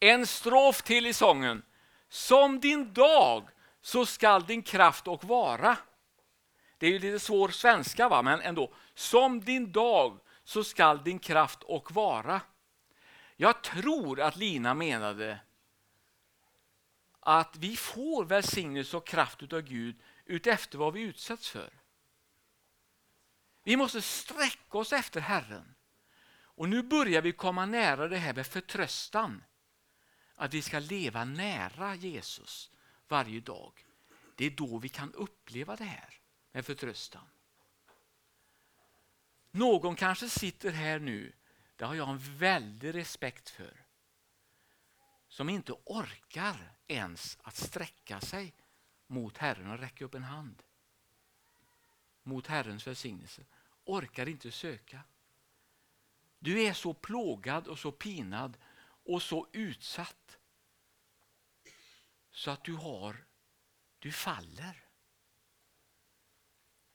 En 0.00 0.26
strof 0.26 0.82
till 0.82 1.06
i 1.06 1.12
sången. 1.12 1.62
Som 2.08 2.60
din 2.60 2.92
dag 2.92 3.48
så 3.80 4.06
skall 4.06 4.46
din 4.46 4.62
kraft 4.62 5.08
och 5.08 5.24
vara. 5.24 5.76
Det 6.78 6.86
är 6.86 6.90
ju 6.90 6.98
lite 6.98 7.20
svår 7.20 7.48
svenska 7.48 8.08
va, 8.08 8.22
men 8.22 8.40
ändå. 8.40 8.74
Som 8.94 9.40
din 9.40 9.72
dag 9.72 10.18
så 10.44 10.64
skall 10.64 11.04
din 11.04 11.18
kraft 11.18 11.62
och 11.62 11.92
vara. 11.92 12.40
Jag 13.36 13.62
tror 13.62 14.20
att 14.20 14.36
Lina 14.36 14.74
menade 14.74 15.40
att 17.20 17.56
vi 17.56 17.76
får 17.76 18.24
välsignelse 18.24 18.96
och 18.96 19.06
kraft 19.06 19.52
av 19.52 19.60
Gud 19.60 19.96
utefter 20.24 20.78
vad 20.78 20.92
vi 20.92 21.00
utsätts 21.00 21.50
för. 21.50 21.70
Vi 23.62 23.76
måste 23.76 24.02
sträcka 24.02 24.78
oss 24.78 24.92
efter 24.92 25.20
Herren. 25.20 25.74
Och 26.56 26.68
nu 26.68 26.82
börjar 26.82 27.22
vi 27.22 27.32
komma 27.32 27.66
nära 27.66 28.08
det 28.08 28.16
här 28.16 28.34
med 28.34 28.46
förtröstan. 28.46 29.44
Att 30.34 30.54
vi 30.54 30.62
ska 30.62 30.78
leva 30.78 31.24
nära 31.24 31.94
Jesus 31.94 32.70
varje 33.08 33.40
dag. 33.40 33.86
Det 34.34 34.46
är 34.46 34.50
då 34.50 34.78
vi 34.78 34.88
kan 34.88 35.12
uppleva 35.12 35.76
det 35.76 35.84
här 35.84 36.14
med 36.52 36.66
förtröstan. 36.66 37.28
Någon 39.50 39.96
kanske 39.96 40.28
sitter 40.28 40.70
här 40.70 40.98
nu, 40.98 41.32
det 41.76 41.84
har 41.84 41.94
jag 41.94 42.08
en 42.08 42.18
väldig 42.18 42.94
respekt 42.94 43.48
för, 43.48 43.86
som 45.28 45.48
inte 45.48 45.72
orkar 45.72 46.72
ens 46.86 47.38
att 47.42 47.56
sträcka 47.56 48.20
sig 48.20 48.54
mot 49.06 49.38
Herren 49.38 49.70
och 49.70 49.78
räcka 49.78 50.04
upp 50.04 50.14
en 50.14 50.24
hand. 50.24 50.62
Mot 52.22 52.46
Herrens 52.46 52.86
välsignelse. 52.86 53.42
Orkar 53.84 54.28
inte 54.28 54.50
söka. 54.50 55.00
Du 56.38 56.62
är 56.62 56.72
så 56.72 56.94
plågad 56.94 57.66
och 57.66 57.78
så 57.78 57.92
pinad 57.92 58.56
och 59.04 59.22
så 59.22 59.46
utsatt 59.52 60.38
så 62.30 62.50
att 62.50 62.64
du 62.64 62.74
har, 62.74 63.24
du 63.98 64.12
faller. 64.12 64.84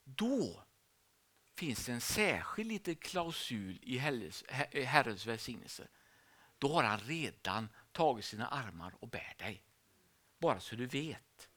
Då 0.04 0.64
finns 1.62 1.86
det 1.86 1.92
en 1.92 2.02
särskild 2.02 2.70
liten 2.70 2.96
klausul 2.96 3.80
i 3.82 3.98
eh, 3.98 4.86
Herrens 4.86 5.26
välsignelse. 5.26 5.88
Då 6.58 6.74
har 6.74 6.84
han 6.84 7.00
redan 7.00 7.70
tagit 7.92 8.26
sina 8.26 8.48
armar 8.48 8.94
och 9.00 9.08
bär 9.08 9.34
dig. 9.38 9.64
Bara 10.40 10.60
så 10.60 10.76
du 10.76 10.86
vet. 10.86 11.50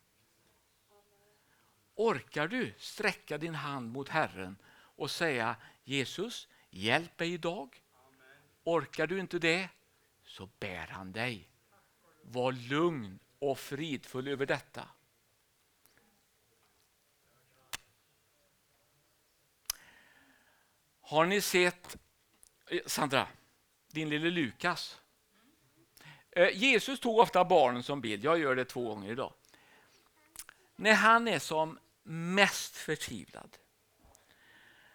Orkar 1.94 2.48
du 2.48 2.74
sträcka 2.78 3.38
din 3.38 3.54
hand 3.54 3.92
mot 3.92 4.08
Herren 4.08 4.56
och 4.72 5.10
säga 5.10 5.56
Jesus, 5.84 6.48
hjälp 6.70 7.18
mig 7.18 7.32
idag. 7.32 7.82
Orkar 8.64 9.06
du 9.06 9.20
inte 9.20 9.38
det, 9.38 9.68
så 10.24 10.48
bär 10.58 10.86
han 10.86 11.12
dig. 11.12 11.48
Var 12.22 12.52
lugn 12.52 13.18
och 13.38 13.58
fridfull 13.58 14.28
över 14.28 14.46
detta. 14.46 14.88
Har 21.06 21.26
ni 21.26 21.40
sett, 21.40 21.96
eh, 22.70 22.80
Sandra, 22.86 23.26
din 23.90 24.08
lille 24.08 24.30
Lukas? 24.30 25.00
Eh, 26.30 26.48
Jesus 26.56 27.00
tog 27.00 27.18
ofta 27.18 27.44
barnen 27.44 27.82
som 27.82 28.00
bild, 28.00 28.24
jag 28.24 28.38
gör 28.38 28.56
det 28.56 28.64
två 28.64 28.88
gånger 28.88 29.12
idag. 29.12 29.32
När 30.76 30.94
han 30.94 31.28
är 31.28 31.38
som 31.38 31.78
mest 32.02 32.76
förtvivlad. 32.76 33.56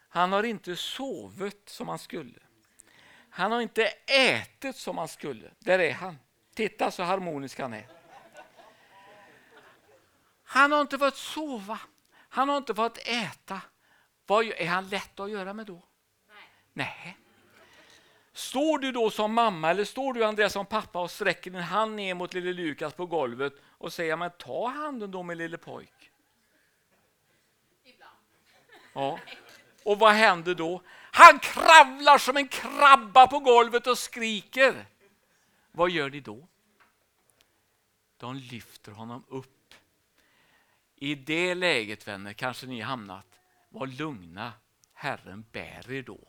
Han 0.10 0.32
har 0.32 0.44
inte 0.44 0.76
sovit 0.76 1.70
som 1.70 1.88
han 1.88 2.00
skulle. 2.00 2.40
Han 3.30 3.52
har 3.52 3.62
inte 3.62 3.86
ätit 4.06 4.76
som 4.76 4.98
han 4.98 5.08
skulle. 5.08 5.52
Där 5.60 5.80
är 5.80 5.94
han. 5.94 6.18
Titta 6.54 6.92
så 6.92 7.04
harmonisk 7.04 7.60
han 7.60 7.74
är. 7.74 7.88
Han 10.44 10.72
har 10.72 10.82
inte 10.82 10.98
fått 10.98 11.18
sova. 11.18 11.80
Han 12.12 12.50
har 12.50 12.58
inte 12.58 12.76
fått 12.76 12.98
äta. 12.98 13.62
Vad 14.26 14.46
är 14.46 14.68
han 14.68 14.90
lätt 14.90 15.20
att 15.20 15.32
göra 15.32 15.54
med 15.54 15.66
då? 15.66 15.89
Nej. 16.80 17.18
Står 18.34 18.80
du 18.80 18.92
då 18.92 19.12
som 19.12 19.34
mamma 19.34 19.70
eller 19.70 19.86
står 19.86 20.14
du 20.14 20.26
Andreas 20.26 20.54
som 20.54 20.66
pappa 20.66 21.02
och 21.02 21.12
sträcker 21.12 21.52
din 21.52 21.62
hand 21.62 21.96
ner 21.96 22.14
mot 22.14 22.34
lille 22.34 22.54
Lukas 22.54 22.94
på 22.94 23.06
golvet 23.06 23.54
och 23.66 23.94
säger 23.94 24.16
men 24.16 24.32
ta 24.40 24.68
handen 24.68 25.12
då 25.12 25.24
med 25.24 25.38
lille 25.38 25.58
pojk. 25.58 26.12
Ibland. 27.84 28.18
Ja. 28.94 29.20
Och 29.84 30.00
vad 30.00 30.14
händer 30.14 30.56
då? 30.56 30.82
Han 31.12 31.40
kravlar 31.40 32.18
som 32.18 32.38
en 32.38 32.48
krabba 32.48 33.28
på 33.28 33.40
golvet 33.40 33.88
och 33.88 33.98
skriker. 33.98 34.86
Vad 35.72 35.90
gör 35.90 36.10
ni 36.10 36.20
då? 36.20 36.48
De 38.18 38.36
lyfter 38.36 38.92
honom 38.92 39.24
upp. 39.28 39.74
I 40.96 41.16
det 41.16 41.56
läget 41.56 42.08
vänner 42.08 42.34
kanske 42.34 42.68
ni 42.68 42.82
hamnat. 42.82 43.40
Var 43.70 43.88
lugna, 43.88 44.54
Herren 44.94 45.46
bär 45.52 45.92
er 45.92 46.04
då. 46.04 46.20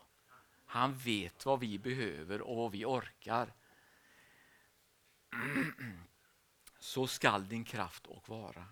Han 0.70 0.94
vet 0.94 1.46
vad 1.46 1.60
vi 1.60 1.78
behöver 1.78 2.40
och 2.40 2.56
vad 2.56 2.72
vi 2.72 2.84
orkar. 2.84 3.54
Så 6.78 7.06
skall 7.06 7.48
din 7.48 7.64
kraft 7.64 8.06
och 8.06 8.28
vara. 8.28 8.66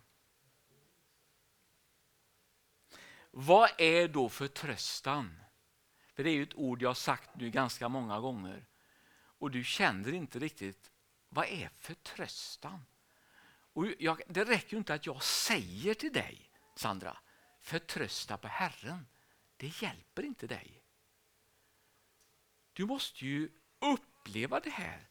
Vad 3.31 3.71
är 3.79 4.09
då 4.09 4.29
förtröstan? 4.29 5.41
För 6.15 6.25
det 6.25 6.31
är 6.31 6.35
ju 6.35 6.43
ett 6.43 6.55
ord 6.55 6.83
jag 6.83 6.97
sagt 6.97 7.31
nu 7.35 7.51
ganska 7.51 7.89
många 7.89 8.21
gånger. 8.21 8.67
Och 9.15 9.51
du 9.51 9.65
känner 9.65 10.15
inte 10.15 10.39
riktigt, 10.39 10.91
vad 11.29 11.47
är 11.47 11.69
förtröstan? 11.69 12.85
Och 13.73 13.87
jag, 13.99 14.23
det 14.29 14.45
räcker 14.45 14.73
ju 14.73 14.79
inte 14.79 14.95
att 14.95 15.07
jag 15.07 15.23
säger 15.23 15.95
till 15.95 16.13
dig, 16.13 16.51
Sandra, 16.77 17.19
förtrösta 17.61 18.37
på 18.37 18.49
Herren. 18.49 19.07
Det 19.57 19.83
hjälper 19.83 20.23
inte 20.23 20.47
dig. 20.47 20.78
Du 22.79 22.87
måste 22.87 23.27
ju 23.27 23.51
uppleva 23.79 24.61
det 24.61 24.71
här 24.71 25.09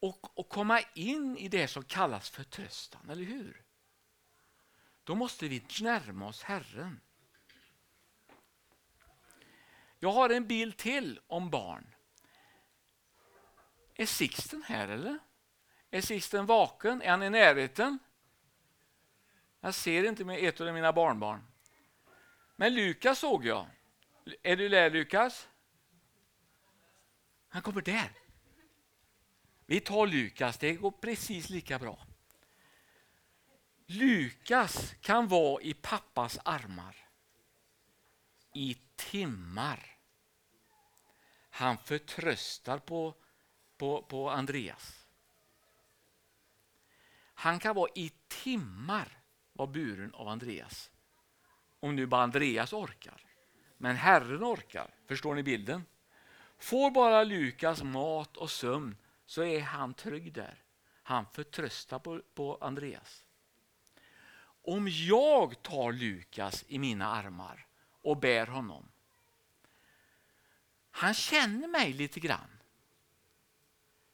och, 0.00 0.38
och 0.38 0.48
komma 0.48 0.80
in 0.94 1.36
i 1.36 1.48
det 1.48 1.68
som 1.68 1.84
kallas 1.84 2.30
förtröstan, 2.30 3.10
eller 3.10 3.24
hur? 3.24 3.64
Då 5.04 5.14
måste 5.14 5.48
vi 5.48 5.66
närma 5.80 6.28
oss 6.28 6.42
Herren. 6.42 7.00
Jag 9.98 10.12
har 10.12 10.30
en 10.30 10.46
bild 10.46 10.76
till 10.76 11.20
om 11.26 11.50
barn. 11.50 11.94
Är 13.94 14.06
Sixten 14.06 14.62
här 14.62 14.88
eller? 14.88 15.18
Är 15.90 16.00
Sixten 16.00 16.46
vaken? 16.46 17.02
Är 17.02 17.10
han 17.10 17.22
i 17.22 17.30
närheten? 17.30 17.98
Jag 19.60 19.74
ser 19.74 20.04
inte 20.04 20.24
med 20.24 20.44
ett 20.44 20.60
av 20.60 20.74
mina 20.74 20.92
barnbarn. 20.92 21.46
Men 22.56 22.74
Lukas 22.74 23.18
såg 23.18 23.46
jag. 23.46 23.66
Är 24.42 24.56
du 24.56 24.68
där 24.68 24.90
Lukas? 24.90 25.48
Han 27.56 27.62
kommer 27.62 27.82
där. 27.82 28.12
Vi 29.66 29.80
tar 29.80 30.06
Lukas, 30.06 30.58
det 30.58 30.72
går 30.72 30.90
precis 30.90 31.50
lika 31.50 31.78
bra. 31.78 32.06
Lukas 33.86 34.94
kan 35.00 35.28
vara 35.28 35.62
i 35.62 35.74
pappas 35.74 36.38
armar 36.44 36.96
i 38.54 38.76
timmar. 38.96 39.98
Han 41.50 41.78
förtröstar 41.78 42.78
på, 42.78 43.14
på, 43.76 44.02
på 44.02 44.30
Andreas. 44.30 45.06
Han 47.34 47.58
kan 47.58 47.74
vara 47.74 47.90
i 47.94 48.12
timmar 48.28 49.22
var 49.52 49.66
buren 49.66 50.14
av 50.14 50.28
Andreas. 50.28 50.90
Om 51.80 51.96
nu 51.96 52.06
bara 52.06 52.22
Andreas 52.22 52.72
orkar. 52.72 53.26
Men 53.76 53.96
Herren 53.96 54.44
orkar. 54.44 54.94
Förstår 55.06 55.34
ni 55.34 55.42
bilden? 55.42 55.84
Får 56.58 56.90
bara 56.90 57.24
Lukas 57.24 57.82
mat 57.82 58.36
och 58.36 58.50
sömn 58.50 58.96
så 59.26 59.42
är 59.42 59.60
han 59.60 59.94
trygg 59.94 60.32
där. 60.32 60.62
Han 61.02 61.26
förtröstar 61.32 61.98
på, 61.98 62.20
på 62.34 62.58
Andreas. 62.60 63.24
Om 64.62 64.88
jag 64.88 65.62
tar 65.62 65.92
Lukas 65.92 66.64
i 66.68 66.78
mina 66.78 67.06
armar 67.06 67.66
och 68.02 68.16
bär 68.16 68.46
honom. 68.46 68.88
Han 70.90 71.14
känner 71.14 71.68
mig 71.68 71.92
lite 71.92 72.20
grann. 72.20 72.58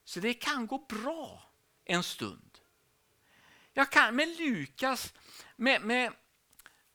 Så 0.04 0.20
det 0.20 0.34
kan 0.34 0.66
gå 0.66 0.78
bra 0.78 1.42
en 1.84 2.02
stund. 2.02 2.58
Jag 3.72 3.90
kan 3.90 4.16
med 4.16 4.28
Lukas, 4.38 5.14
med, 5.56 5.82
med, 5.82 6.12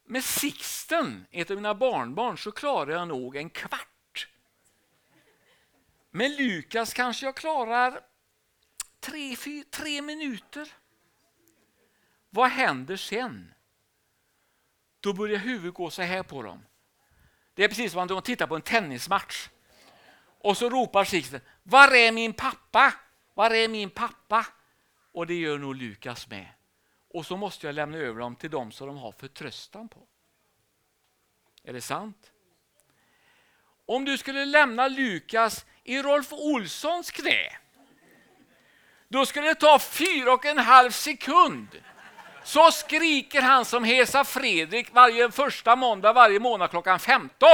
med 0.04 0.24
Sixten, 0.24 1.26
ett 1.32 1.52
av 1.52 1.56
mina 1.56 1.76
barnbarn, 1.76 2.38
så 2.38 2.52
klarar 2.52 2.92
jag 2.92 3.08
nog 3.08 3.36
en 3.36 3.50
kvart. 3.50 3.97
Med 6.18 6.32
Lukas 6.32 6.94
kanske 6.94 7.26
jag 7.26 7.36
klarar 7.36 8.02
tre, 9.00 9.36
fyra, 9.36 9.66
tre 9.72 10.02
minuter. 10.02 10.74
Vad 12.30 12.50
händer 12.50 12.96
sen? 12.96 13.54
Då 15.00 15.14
börjar 15.14 15.40
huvudet 15.40 15.74
gå 15.74 15.90
så 15.90 16.02
här 16.02 16.24
på 16.24 16.42
dem. 16.42 16.66
Det 17.54 17.64
är 17.64 17.68
precis 17.68 17.92
som 17.92 18.02
om 18.02 18.08
de 18.08 18.22
tittar 18.22 18.48
på 18.48 18.56
en 18.56 18.62
tennismatch. 18.62 19.50
Och 20.40 20.58
så 20.58 20.70
ropar 20.70 21.04
Sixten, 21.04 21.42
var 21.64 21.96
är 21.96 22.12
min 22.12 22.34
pappa? 22.34 22.94
Var 23.34 23.52
är 23.52 23.68
min 23.68 23.90
pappa? 23.90 24.46
Och 25.12 25.28
det 25.28 25.36
gör 25.36 25.58
nog 25.58 25.76
Lukas 25.76 26.30
med. 26.30 26.48
Och 27.10 27.26
så 27.26 27.38
måste 27.38 27.68
jag 27.68 27.76
lämna 27.76 27.98
över 27.98 28.20
dem 28.20 28.36
till 28.36 28.50
dem 28.50 28.72
som 28.72 28.88
de 28.88 28.98
har 28.98 29.12
förtröstan 29.12 29.90
på. 29.90 30.08
Är 31.64 31.74
det 31.74 31.82
sant? 31.82 32.32
Om 33.86 34.06
du 34.06 34.18
skulle 34.18 34.46
lämna 34.46 34.88
Lukas 34.88 35.66
i 35.88 36.02
Rolf 36.02 36.34
Olssons 36.34 37.12
knä, 37.12 37.58
då 39.08 39.26
skulle 39.26 39.48
det 39.48 39.56
ta 39.56 39.80
fyra 39.80 40.34
och 40.34 40.46
en 40.46 40.58
halv 40.58 40.92
sekund. 40.92 41.68
Så 42.44 42.72
skriker 42.72 43.42
han 43.42 43.66
som 43.66 43.84
Hesa 43.84 44.24
Fredrik 44.24 44.94
varje 44.94 45.32
första 45.32 45.76
måndag 45.76 46.14
varje 46.14 46.40
månad 46.40 46.70
klockan 46.70 47.00
15. 47.00 47.50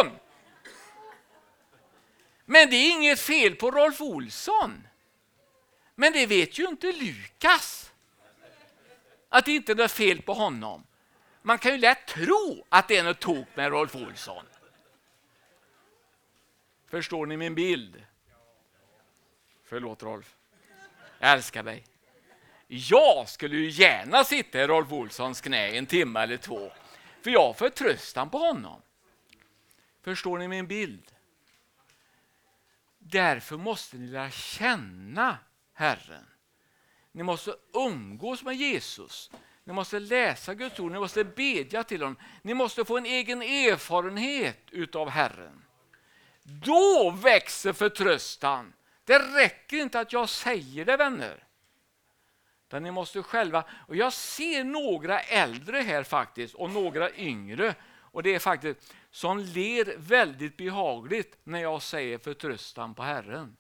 Men 2.46 2.70
det 2.70 2.76
är 2.76 2.92
inget 2.92 3.20
fel 3.20 3.56
på 3.56 3.72
Rolf 3.72 4.02
Olsson. 4.02 4.88
Men 5.96 6.14
det 6.14 6.26
vet 6.26 6.60
ju 6.60 6.68
inte 6.68 6.92
Lukas. 6.92 7.92
Att 9.30 9.46
det 9.46 9.52
inte 9.52 9.72
är 9.72 9.76
något 9.76 9.92
fel 9.92 10.22
på 10.22 10.34
honom. 10.34 10.84
Man 11.42 11.58
kan 11.58 11.72
ju 11.72 11.78
lätt 11.78 12.08
tro 12.08 12.66
att 12.70 12.88
det 12.88 12.98
är 12.98 13.04
något 13.04 13.20
tok 13.20 13.48
med 13.56 13.72
Rolf 13.72 13.96
Olsson. 13.96 14.46
Förstår 16.90 17.26
ni 17.26 17.38
min 17.38 17.56
bild? 17.56 18.04
Förlåt 19.64 20.04
Rolf. 20.04 20.36
Jag 21.20 21.32
älskar 21.32 21.64
dig. 21.64 21.84
Jag 22.68 23.30
skulle 23.30 23.56
ju 23.56 23.70
gärna 23.70 24.24
sitta 24.24 24.62
i 24.62 24.68
Rolf 24.68 24.92
Olssons 24.92 25.42
knä 25.42 25.78
en 25.78 25.86
timme 25.86 26.20
eller 26.20 26.38
två. 26.38 26.72
För 27.22 27.32
jag 27.32 27.48
har 27.48 27.54
förtröstan 27.54 28.30
på 28.30 28.38
honom. 28.38 28.82
Förstår 30.02 30.38
ni 30.38 30.48
min 30.48 30.68
bild? 30.68 31.12
Därför 33.00 33.58
måste 33.58 33.98
ni 33.98 34.08
lära 34.08 34.32
känna 34.32 35.38
Herren. 35.74 36.26
Ni 37.12 37.24
måste 37.24 37.56
umgås 37.74 38.44
med 38.44 38.56
Jesus. 38.56 39.32
Ni 39.64 39.74
måste 39.74 40.00
läsa 40.00 40.54
Guds 40.54 40.80
ord, 40.80 40.92
ni 40.92 41.00
måste 41.00 41.24
bedja 41.24 41.84
till 41.84 42.02
honom. 42.02 42.18
Ni 42.42 42.54
måste 42.54 42.86
få 42.86 42.98
en 42.98 43.06
egen 43.06 43.42
erfarenhet 43.42 44.60
utav 44.72 45.10
Herren. 45.10 45.66
Då 46.44 47.14
växer 47.24 47.74
förtröstan. 47.74 48.74
Det 49.04 49.20
räcker 49.20 49.78
inte 49.78 50.00
att 50.00 50.14
jag 50.14 50.30
säger 50.30 50.86
det 50.86 50.98
vänner. 50.98 51.48
Utan 52.68 52.84
ni 52.84 52.92
måste 52.92 53.24
själva, 53.24 53.64
och 53.88 53.96
jag 53.96 54.14
ser 54.14 54.64
några 54.64 55.20
äldre 55.20 55.78
här 55.78 56.04
faktiskt 56.04 56.56
och 56.56 56.70
några 56.70 57.16
yngre. 57.16 57.76
Och 57.86 58.24
det 58.24 58.36
är 58.36 58.40
faktiskt 58.40 58.94
som 59.12 59.40
ler 59.40 59.98
väldigt 59.98 60.58
behagligt 60.58 61.38
när 61.44 61.60
jag 61.60 61.82
säger 61.82 62.18
förtröstan 62.18 62.96
på 62.96 63.04
Herren. 63.04 63.58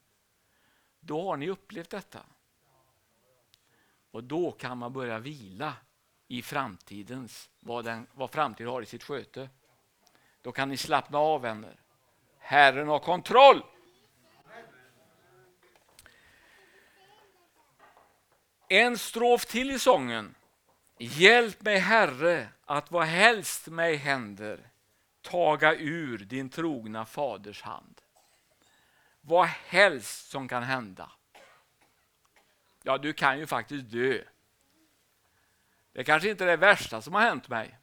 Då 0.99 1.29
har 1.29 1.37
ni 1.37 1.49
upplevt 1.49 1.89
detta. 1.89 2.19
Och 4.11 4.23
då 4.23 4.51
kan 4.51 4.77
man 4.77 4.93
börja 4.93 5.19
vila 5.19 5.73
i 6.27 6.41
framtidens, 6.41 7.49
vad, 7.59 7.85
den, 7.85 8.07
vad 8.13 8.31
framtiden 8.31 8.71
har 8.71 8.81
i 8.81 8.85
sitt 8.85 9.03
sköte. 9.03 9.49
Då 10.41 10.51
kan 10.51 10.69
ni 10.69 10.77
slappna 10.77 11.17
av 11.17 11.41
vänner. 11.41 11.79
Herren 12.39 12.87
har 12.87 12.99
kontroll. 12.99 13.63
En 18.73 18.97
strof 18.97 19.45
till 19.45 19.71
i 19.71 19.79
sången. 19.79 20.35
Hjälp 20.97 21.61
mig 21.61 21.77
Herre 21.77 22.49
att 22.65 22.91
vad 22.91 23.05
helst 23.05 23.67
mig 23.67 23.95
händer 23.95 24.69
taga 25.21 25.75
ur 25.75 26.17
din 26.17 26.49
trogna 26.49 27.05
faders 27.05 27.61
hand. 27.61 28.01
Vad 29.21 29.47
helst 29.47 30.29
som 30.29 30.47
kan 30.47 30.63
hända. 30.63 31.11
Ja, 32.83 32.97
du 32.97 33.13
kan 33.13 33.39
ju 33.39 33.47
faktiskt 33.47 33.91
dö. 33.91 34.23
Det 35.91 36.03
kanske 36.03 36.29
inte 36.29 36.43
är 36.43 36.47
det 36.47 36.57
värsta 36.57 37.01
som 37.01 37.13
har 37.13 37.21
hänt 37.21 37.49
mig. 37.49 37.77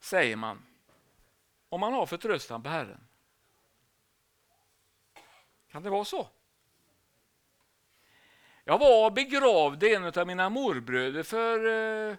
Säger 0.00 0.36
man. 0.36 0.66
Om 1.68 1.80
man 1.80 1.92
har 1.92 2.06
förtröstan 2.06 2.62
på 2.62 2.68
Herren. 2.68 3.06
Kan 5.70 5.82
det 5.82 5.90
vara 5.90 6.04
så? 6.04 6.28
Jag 8.66 8.78
var 8.78 9.10
begravde 9.10 9.94
en 9.94 10.04
av 10.04 10.26
mina 10.26 10.48
morbröder 10.48 11.22
för 11.22 11.66
eh, 12.10 12.16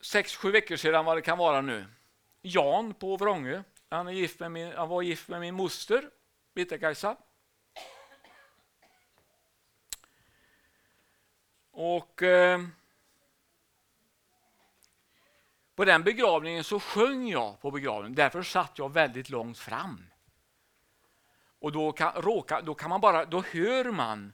sex, 0.00 0.36
sju 0.36 0.50
veckor 0.50 0.76
sedan 0.76 1.04
vad 1.04 1.16
det 1.16 1.22
kan 1.22 1.38
vara 1.38 1.60
nu. 1.60 1.86
Jan 2.42 2.94
på 2.94 3.16
Vrångö. 3.16 3.62
Han, 3.88 4.08
är 4.08 4.12
gift 4.12 4.40
med 4.40 4.52
min, 4.52 4.72
han 4.72 4.88
var 4.88 5.02
gift 5.02 5.28
med 5.28 5.40
min 5.40 5.54
moster, 5.54 6.10
Bitte-Kajsa. 6.54 7.16
Och 11.70 12.22
eh, 12.22 12.60
på 15.74 15.84
den 15.84 16.02
begravningen 16.02 16.64
så 16.64 16.80
sjöng 16.80 17.28
jag 17.28 17.60
på 17.60 17.70
begravningen. 17.70 18.14
Därför 18.14 18.42
satt 18.42 18.78
jag 18.78 18.92
väldigt 18.92 19.30
långt 19.30 19.58
fram. 19.58 20.06
Och 21.58 21.72
då 21.72 21.92
kan, 21.92 22.12
råka, 22.12 22.60
då 22.60 22.74
kan 22.74 22.90
man 22.90 23.00
bara, 23.00 23.24
då 23.24 23.40
hör 23.42 23.84
man 23.84 24.32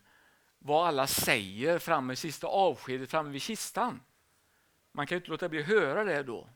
vad 0.62 0.86
alla 0.86 1.06
säger 1.06 1.78
framme 1.78 2.12
i 2.12 2.16
sista 2.16 2.46
avskedet 2.46 3.10
framme 3.10 3.30
vid 3.30 3.42
kistan. 3.42 4.00
Man 4.92 5.06
kan 5.06 5.16
ju 5.16 5.20
inte 5.20 5.30
låta 5.30 5.48
bli 5.48 5.60
att 5.60 5.66
höra 5.66 6.04
det 6.04 6.22
då. 6.22 6.48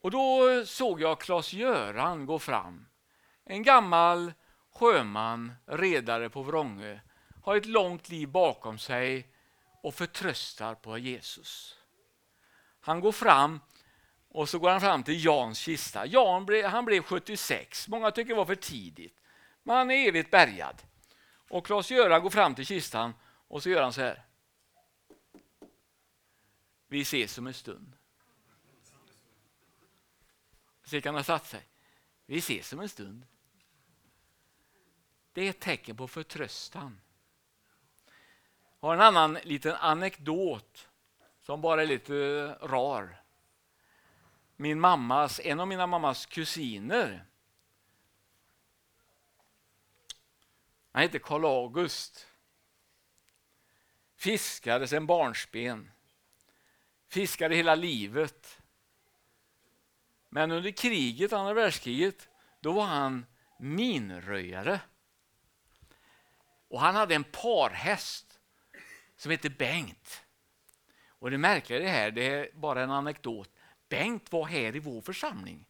Och 0.00 0.10
då 0.10 0.62
såg 0.66 1.00
jag 1.00 1.20
Klas-Göran 1.20 2.26
gå 2.26 2.38
fram. 2.38 2.86
En 3.44 3.62
gammal 3.62 4.32
sjöman, 4.74 5.52
redare 5.66 6.30
på 6.30 6.42
Vrångö, 6.42 6.98
har 7.42 7.56
ett 7.56 7.66
långt 7.66 8.08
liv 8.08 8.28
bakom 8.28 8.78
sig 8.78 9.28
och 9.82 9.94
förtröstar 9.94 10.74
på 10.74 10.98
Jesus. 10.98 11.78
Han 12.80 13.00
går 13.00 13.12
fram 13.12 13.60
och 14.28 14.48
så 14.48 14.58
går 14.58 14.70
han 14.70 14.80
fram 14.80 15.02
till 15.02 15.24
Jans 15.24 15.58
kista. 15.58 16.06
Jan 16.06 16.48
han 16.64 16.84
blev 16.84 17.02
76, 17.02 17.88
många 17.88 18.10
tycker 18.10 18.28
det 18.28 18.34
var 18.34 18.44
för 18.44 18.54
tidigt. 18.54 19.16
Men 19.62 19.76
han 19.76 19.90
är 19.90 20.08
evigt 20.08 20.30
bärgad. 20.30 20.82
Och 21.48 21.66
Klas-Göran 21.66 22.22
går 22.22 22.30
fram 22.30 22.54
till 22.54 22.66
kistan 22.66 23.14
och 23.48 23.62
så 23.62 23.70
gör 23.70 23.82
han 23.82 23.92
så 23.92 24.00
här. 24.00 24.24
Vi 26.86 27.00
ses 27.00 27.38
om 27.38 27.46
en 27.46 27.54
stund. 27.54 27.96
Så 30.84 31.00
kan 31.00 31.14
ha 31.14 31.22
satt 31.22 31.46
sig. 31.46 31.68
Vi 32.26 32.38
ses 32.38 32.72
om 32.72 32.80
en 32.80 32.88
stund. 32.88 33.26
Det 35.32 35.42
är 35.42 35.50
ett 35.50 35.60
tecken 35.60 35.96
på 35.96 36.08
förtröstan. 36.08 37.00
Jag 38.80 38.88
har 38.88 38.94
en 38.94 39.00
annan 39.00 39.38
liten 39.42 39.74
anekdot 39.74 40.88
som 41.40 41.60
bara 41.60 41.82
är 41.82 41.86
lite 41.86 42.14
rar. 42.60 43.22
Min 44.56 44.80
mammas, 44.80 45.40
en 45.40 45.60
av 45.60 45.68
mina 45.68 45.86
mammas 45.86 46.26
kusiner 46.26 47.26
Han 50.94 51.02
hette 51.02 51.18
Karl 51.18 51.44
August. 51.44 52.26
Fiskade 54.16 54.88
sedan 54.88 55.06
barnsben. 55.06 55.90
Fiskade 57.08 57.56
hela 57.56 57.74
livet. 57.74 58.58
Men 60.28 60.50
under 60.50 60.70
kriget, 60.70 61.32
andra 61.32 61.54
världskriget, 61.54 62.28
då 62.60 62.72
var 62.72 62.84
han 62.84 63.26
minröjare. 63.58 64.80
Och 66.68 66.80
han 66.80 66.94
hade 66.94 67.14
en 67.14 67.24
parhäst 67.24 68.40
som 69.16 69.30
hette 69.30 69.50
Bengt. 69.50 70.24
Och 71.08 71.30
det 71.30 71.38
märkliga 71.38 71.78
det 71.78 71.88
här, 71.88 72.10
det 72.10 72.26
är 72.26 72.50
bara 72.54 72.82
en 72.82 72.90
anekdot. 72.90 73.50
Bengt 73.88 74.32
var 74.32 74.46
här 74.46 74.76
i 74.76 74.78
vår 74.78 75.00
församling 75.00 75.66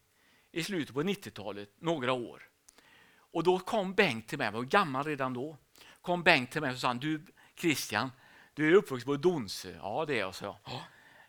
i 0.52 0.64
slutet 0.64 0.94
på 0.94 1.02
90-talet, 1.02 1.70
några 1.78 2.12
år. 2.12 2.53
Och 3.34 3.42
då 3.42 3.58
kom 3.58 3.94
Bengt 3.94 4.28
till 4.28 4.38
mig, 4.38 4.44
jag 4.44 4.52
var 4.52 4.62
gammal 4.62 5.04
redan 5.04 5.34
då. 5.34 5.56
Kom 6.00 6.22
Bengt 6.22 6.50
till 6.50 6.60
mig 6.60 6.70
och 6.70 6.78
sa 6.78 6.94
du 6.94 7.26
Christian, 7.56 8.10
du 8.54 8.68
är 8.68 8.74
uppvuxen 8.74 9.06
på 9.06 9.16
Donsö. 9.16 9.74
Ja 9.76 10.04
det 10.06 10.14
är 10.14 10.18
jag, 10.18 10.34
sa 10.34 10.44
jag. 10.44 10.82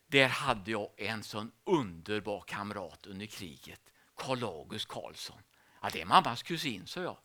Där 0.08 0.28
hade 0.28 0.72
jag 0.72 0.90
en 0.98 1.24
sån 1.24 1.52
underbar 1.64 2.42
kamrat 2.42 3.06
under 3.06 3.26
kriget, 3.26 3.82
Karl 4.16 4.44
August 4.44 4.88
Karlsson. 4.88 5.42
Ja, 5.82 5.90
det 5.94 6.02
är 6.02 6.06
mammas 6.06 6.44
kusin, 6.44 6.88
sa 6.88 7.02
jag. 7.02 7.18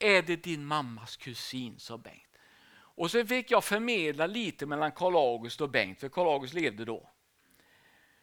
Är 0.00 0.22
det 0.22 0.36
din 0.36 0.64
mammas 0.64 1.16
kusin, 1.16 1.78
sa 1.78 1.98
Bengt. 1.98 2.38
Och 2.70 3.10
så 3.10 3.26
fick 3.26 3.50
jag 3.50 3.64
förmedla 3.64 4.26
lite 4.26 4.66
mellan 4.66 4.92
Karl 4.92 5.16
August 5.16 5.60
och 5.60 5.70
Bengt, 5.70 6.00
för 6.00 6.08
Karl 6.08 6.26
August 6.26 6.54
levde 6.54 6.84
då. 6.84 7.10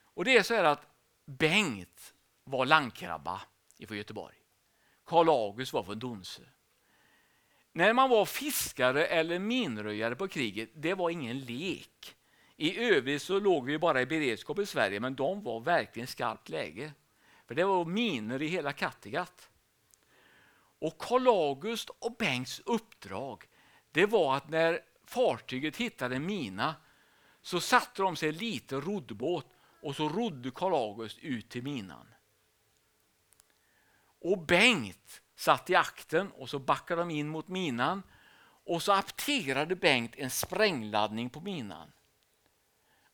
Och 0.03 0.25
det 0.25 0.38
är 0.38 0.43
så 0.43 0.53
här 0.53 0.63
att 0.63 0.88
Bengt 1.25 2.13
var 2.43 2.65
landkrabba 2.65 3.41
ifrån 3.77 3.97
Göteborg. 3.97 4.36
Karl 5.05 5.29
August 5.29 5.73
var 5.73 5.83
från 5.83 5.99
Donsö. 5.99 6.41
När 7.71 7.93
man 7.93 8.09
var 8.09 8.25
fiskare 8.25 9.05
eller 9.05 9.39
minröjare 9.39 10.15
på 10.15 10.27
kriget, 10.27 10.69
det 10.73 10.93
var 10.93 11.09
ingen 11.09 11.39
lek. 11.39 12.15
I 12.57 12.79
övrigt 12.79 13.21
så 13.21 13.39
låg 13.39 13.65
vi 13.65 13.77
bara 13.77 14.01
i 14.01 14.05
beredskap 14.05 14.59
i 14.59 14.65
Sverige, 14.65 14.99
men 14.99 15.15
de 15.15 15.43
var 15.43 15.59
verkligen 15.59 16.07
skarpt 16.07 16.49
läge. 16.49 16.93
För 17.47 17.55
det 17.55 17.63
var 17.63 17.85
miner 17.85 18.41
i 18.41 18.47
hela 18.47 18.73
Kattegatt. 18.73 19.49
Och 20.79 20.97
Karl 20.97 21.27
August 21.27 21.89
och 21.89 22.15
Bengts 22.19 22.61
uppdrag 22.65 23.43
det 23.91 24.05
var 24.05 24.35
att 24.35 24.49
när 24.49 24.79
fartyget 25.05 25.77
hittade 25.77 26.15
en 26.15 26.25
mina 26.25 26.75
så 27.41 27.59
satte 27.59 28.01
de 28.01 28.15
sig 28.15 28.29
en 28.29 28.35
liten 28.35 28.81
roddbåt 28.81 29.47
och 29.81 29.95
så 29.95 30.09
rodde 30.09 30.51
Karl 30.51 30.73
August 30.73 31.19
ut 31.19 31.49
till 31.49 31.63
minan. 31.63 32.07
Och 34.26 34.38
Bengt 34.38 35.21
satt 35.36 35.69
i 35.69 35.76
akten 35.76 36.32
och 36.32 36.49
så 36.49 36.59
backade 36.59 37.01
de 37.01 37.09
in 37.09 37.28
mot 37.28 37.47
minan 37.47 38.03
och 38.65 38.84
så 38.84 38.91
apterade 38.91 39.76
Bengt 39.76 40.15
en 40.15 40.30
sprängladdning 40.30 41.30
på 41.30 41.41
minan. 41.41 41.91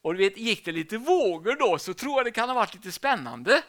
Och 0.02 0.14
du 0.14 0.18
vet, 0.18 0.38
gick 0.38 0.66
det 0.66 0.72
lite 0.72 0.98
vågor 0.98 1.56
då 1.60 1.78
så 1.78 1.94
tror 1.94 2.18
jag 2.18 2.26
det 2.26 2.32
kan 2.32 2.50
ha 2.50 2.56
varit 2.56 2.74
lite 2.74 2.92
spännande. 2.92 3.64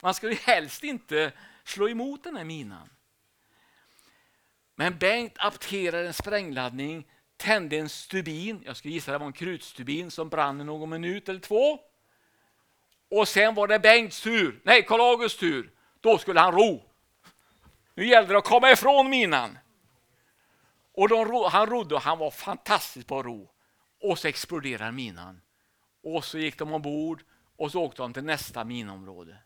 Man 0.00 0.14
ska 0.14 0.28
ju 0.28 0.34
helst 0.34 0.84
inte 0.84 1.32
slå 1.64 1.88
emot 1.88 2.24
den 2.24 2.36
här 2.36 2.44
minan. 2.44 2.90
Men 4.74 4.98
Bengt 4.98 5.34
apterade 5.38 6.06
en 6.06 6.14
sprängladdning, 6.14 7.06
tände 7.36 7.76
en 7.76 7.88
stubin, 7.88 8.62
jag 8.66 8.76
skulle 8.76 8.94
gissa 8.94 9.12
det 9.12 9.18
var 9.18 9.26
en 9.26 9.32
krutstubin 9.32 10.10
som 10.10 10.28
brann 10.28 10.60
i 10.60 10.64
någon 10.64 10.90
minut 10.90 11.28
eller 11.28 11.40
två. 11.40 11.80
Och 13.08 13.28
sen 13.28 13.54
var 13.54 13.68
det 13.68 13.78
Bengts 13.78 14.20
tur, 14.20 14.60
nej 14.62 14.82
Karl 14.82 15.00
Augusts 15.00 15.40
tur, 15.40 15.73
då 16.04 16.18
skulle 16.18 16.40
han 16.40 16.52
ro. 16.52 16.82
Nu 17.94 18.06
gällde 18.06 18.32
det 18.32 18.38
att 18.38 18.44
komma 18.44 18.70
ifrån 18.70 19.10
minan. 19.10 19.58
Och 20.94 21.08
de, 21.08 21.48
han 21.50 21.66
rodde 21.66 21.94
och 21.94 22.00
han 22.00 22.18
var 22.18 22.30
fantastisk 22.30 23.06
på 23.06 23.18
att 23.18 23.24
ro. 23.24 23.50
Och 24.00 24.18
så 24.18 24.28
exploderade 24.28 24.92
minan. 24.92 25.40
Och 26.02 26.24
så 26.24 26.38
gick 26.38 26.58
de 26.58 26.72
ombord 26.72 27.22
och 27.56 27.72
så 27.72 27.82
åkte 27.82 28.02
de 28.02 28.12
till 28.12 28.24
nästa 28.24 28.64
minområde. 28.64 29.36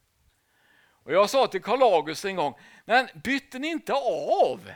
Och 1.04 1.12
jag 1.12 1.30
sa 1.30 1.46
till 1.46 1.62
Karl 1.62 1.82
August 1.82 2.24
en 2.24 2.36
gång, 2.36 2.54
men 2.84 3.08
bytte 3.14 3.58
ni 3.58 3.68
inte 3.68 3.92
av? 3.92 4.72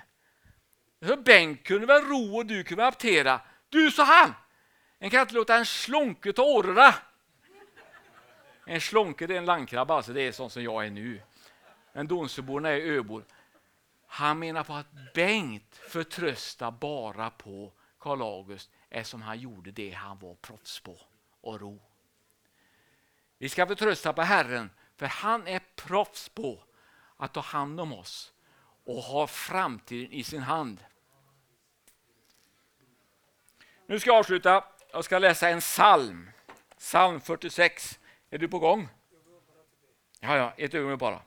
Så 1.06 1.16
Bengt 1.16 1.64
kunde 1.64 1.86
väl 1.86 2.02
ro 2.02 2.36
och 2.36 2.46
du 2.46 2.64
kunde 2.64 2.86
aptera. 2.86 3.40
Du, 3.68 3.90
sa 3.90 4.04
han, 4.04 4.34
en 4.98 5.10
kan 5.10 5.20
inte 5.20 5.34
låta 5.34 5.56
en 5.56 5.66
slonke 5.66 6.32
ta 6.32 6.42
orra. 6.42 6.94
En 8.66 8.80
slonke 8.80 9.26
det 9.26 9.34
är 9.34 9.38
en 9.38 9.44
landkrabba, 9.44 9.96
alltså 9.96 10.12
det 10.12 10.20
är 10.20 10.32
sånt 10.32 10.52
som 10.52 10.62
jag 10.62 10.86
är 10.86 10.90
nu. 10.90 11.20
Men 11.92 12.06
Donsöborna 12.06 12.68
är 12.68 12.80
öbor. 12.80 13.24
Han 14.06 14.38
menar 14.38 14.64
på 14.64 14.72
att 14.72 15.14
Bengt 15.14 15.76
förtröstar 15.76 16.70
bara 16.70 17.30
på 17.30 17.72
Karl 17.98 18.22
August 18.22 18.70
eftersom 18.88 19.22
han 19.22 19.38
gjorde 19.38 19.70
det 19.70 19.90
han 19.90 20.18
var 20.18 20.34
proffs 20.34 20.80
på, 20.80 20.98
och 21.40 21.60
ro. 21.60 21.80
Vi 23.38 23.48
ska 23.48 23.66
förtrösta 23.66 24.12
på 24.12 24.22
Herren 24.22 24.70
för 24.96 25.06
han 25.06 25.46
är 25.46 25.60
proffs 25.76 26.28
på 26.28 26.64
att 27.16 27.34
ta 27.34 27.40
hand 27.40 27.80
om 27.80 27.92
oss 27.92 28.32
och 28.84 29.02
ha 29.02 29.26
framtiden 29.26 30.12
i 30.12 30.24
sin 30.24 30.42
hand. 30.42 30.84
Nu 33.86 34.00
ska 34.00 34.10
jag 34.10 34.18
avsluta. 34.18 34.64
Jag 34.92 35.04
ska 35.04 35.18
läsa 35.18 35.48
en 35.48 35.60
psalm. 35.60 36.30
Psalm 36.78 37.20
46. 37.20 37.98
Är 38.30 38.38
du 38.38 38.48
på 38.48 38.58
gång? 38.58 38.88
Ja, 40.20 40.36
ja, 40.36 40.52
ett 40.56 40.74
ögonblick 40.74 41.00
bara. 41.00 41.22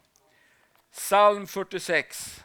Psalm 0.96 1.48
46. 1.48 2.44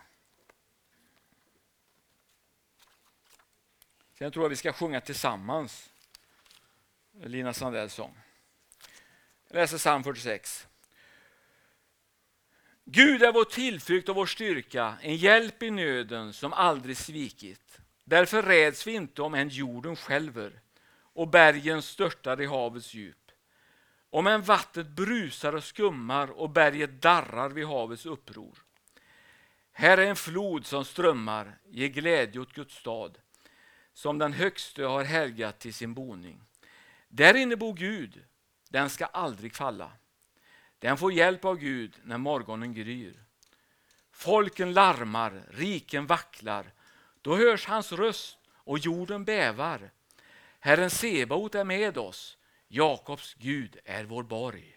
Sen 4.18 4.32
tror 4.32 4.44
jag 4.44 4.50
vi 4.50 4.56
ska 4.56 4.72
sjunga 4.72 5.00
tillsammans. 5.00 5.90
Lina 7.12 7.52
Sandells 7.52 7.94
sång. 7.94 8.18
Jag 9.48 9.56
läser 9.56 9.78
psalm 9.78 10.04
46. 10.04 10.66
Gud 12.84 13.22
är 13.22 13.32
vår 13.32 13.44
tillflykt 13.44 14.08
och 14.08 14.14
vår 14.14 14.26
styrka, 14.26 14.98
en 15.02 15.16
hjälp 15.16 15.62
i 15.62 15.70
nöden 15.70 16.32
som 16.32 16.52
aldrig 16.52 16.96
svikit. 16.96 17.80
Därför 18.04 18.42
räds 18.42 18.86
vi 18.86 18.92
inte 18.92 19.22
om 19.22 19.34
än 19.34 19.48
jorden 19.48 19.96
skälver 19.96 20.60
och 20.92 21.28
bergen 21.28 21.82
störtar 21.82 22.40
i 22.40 22.46
havets 22.46 22.94
djup. 22.94 23.29
Om 24.10 24.26
än 24.26 24.42
vattnet 24.42 24.88
brusar 24.88 25.52
och 25.52 25.64
skummar 25.64 26.30
och 26.30 26.50
berget 26.50 27.02
darrar 27.02 27.50
vid 27.50 27.66
havets 27.66 28.06
uppror. 28.06 28.58
Här 29.72 29.98
är 29.98 30.06
en 30.06 30.16
flod 30.16 30.66
som 30.66 30.84
strömmar, 30.84 31.58
ger 31.68 31.88
glädje 31.88 32.40
åt 32.40 32.52
Guds 32.52 32.74
stad, 32.74 33.18
som 33.94 34.18
den 34.18 34.32
högste 34.32 34.84
har 34.84 35.04
helgat 35.04 35.58
till 35.58 35.74
sin 35.74 35.94
boning. 35.94 36.42
Där 37.08 37.34
inne 37.34 37.56
bor 37.56 37.74
Gud, 37.74 38.24
den 38.68 38.90
ska 38.90 39.06
aldrig 39.06 39.54
falla. 39.54 39.92
Den 40.78 40.96
får 40.96 41.12
hjälp 41.12 41.44
av 41.44 41.56
Gud 41.56 41.94
när 42.02 42.18
morgonen 42.18 42.74
gryr. 42.74 43.24
Folken 44.12 44.72
larmar, 44.72 45.42
riken 45.50 46.06
vacklar, 46.06 46.72
då 47.22 47.36
hörs 47.36 47.66
hans 47.66 47.92
röst 47.92 48.38
och 48.54 48.78
jorden 48.78 49.24
bävar. 49.24 49.90
Herren 50.60 50.90
Sebaot 50.90 51.54
är 51.54 51.64
med 51.64 51.98
oss, 51.98 52.38
Jakobs 52.72 53.34
Gud 53.34 53.76
är 53.84 54.04
vår 54.04 54.22
borg. 54.22 54.76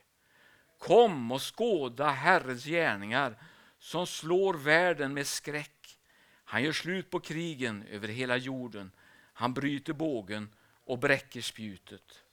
Kom 0.78 1.32
och 1.32 1.56
skåda 1.56 2.10
Herrens 2.10 2.66
gärningar 2.66 3.36
som 3.80 4.08
slår 4.08 4.54
världen 4.54 5.14
med 5.14 5.28
skräck. 5.28 6.00
Han 6.44 6.64
gör 6.64 6.72
slut 6.72 7.10
på 7.10 7.20
krigen 7.20 7.84
över 7.84 8.08
hela 8.08 8.38
jorden. 8.38 8.92
Han 9.34 9.54
bryter 9.54 9.94
bågen 9.94 10.50
och 10.86 11.00
bräcker 11.00 11.42
spjutet. 11.42 12.24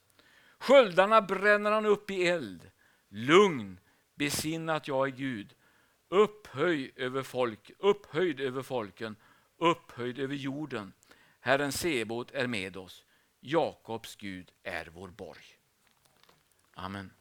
Sköldarna 0.59 1.23
bränner 1.23 1.71
han 1.71 1.87
upp 1.87 2.11
i 2.11 2.27
eld. 2.27 2.71
Lugn, 3.09 3.81
besinna 4.15 4.75
att 4.75 4.89
jag 4.89 5.07
är 5.09 5.13
Gud. 5.13 5.55
Upphöj 6.09 6.93
över 6.97 7.23
folk, 7.23 7.71
upphöjd 7.79 8.41
över 8.41 8.63
folken, 8.63 9.17
upphöjd 9.59 10.19
över 10.19 10.35
jorden. 10.35 10.93
Herren 11.41 11.73
Sebot 11.73 12.31
är 12.31 12.47
med 12.47 12.77
oss. 12.77 13.05
Jakobs 13.41 14.17
Gud 14.17 14.53
är 14.63 14.87
vår 14.87 15.09
borg. 15.09 15.45
Amen. 16.75 17.13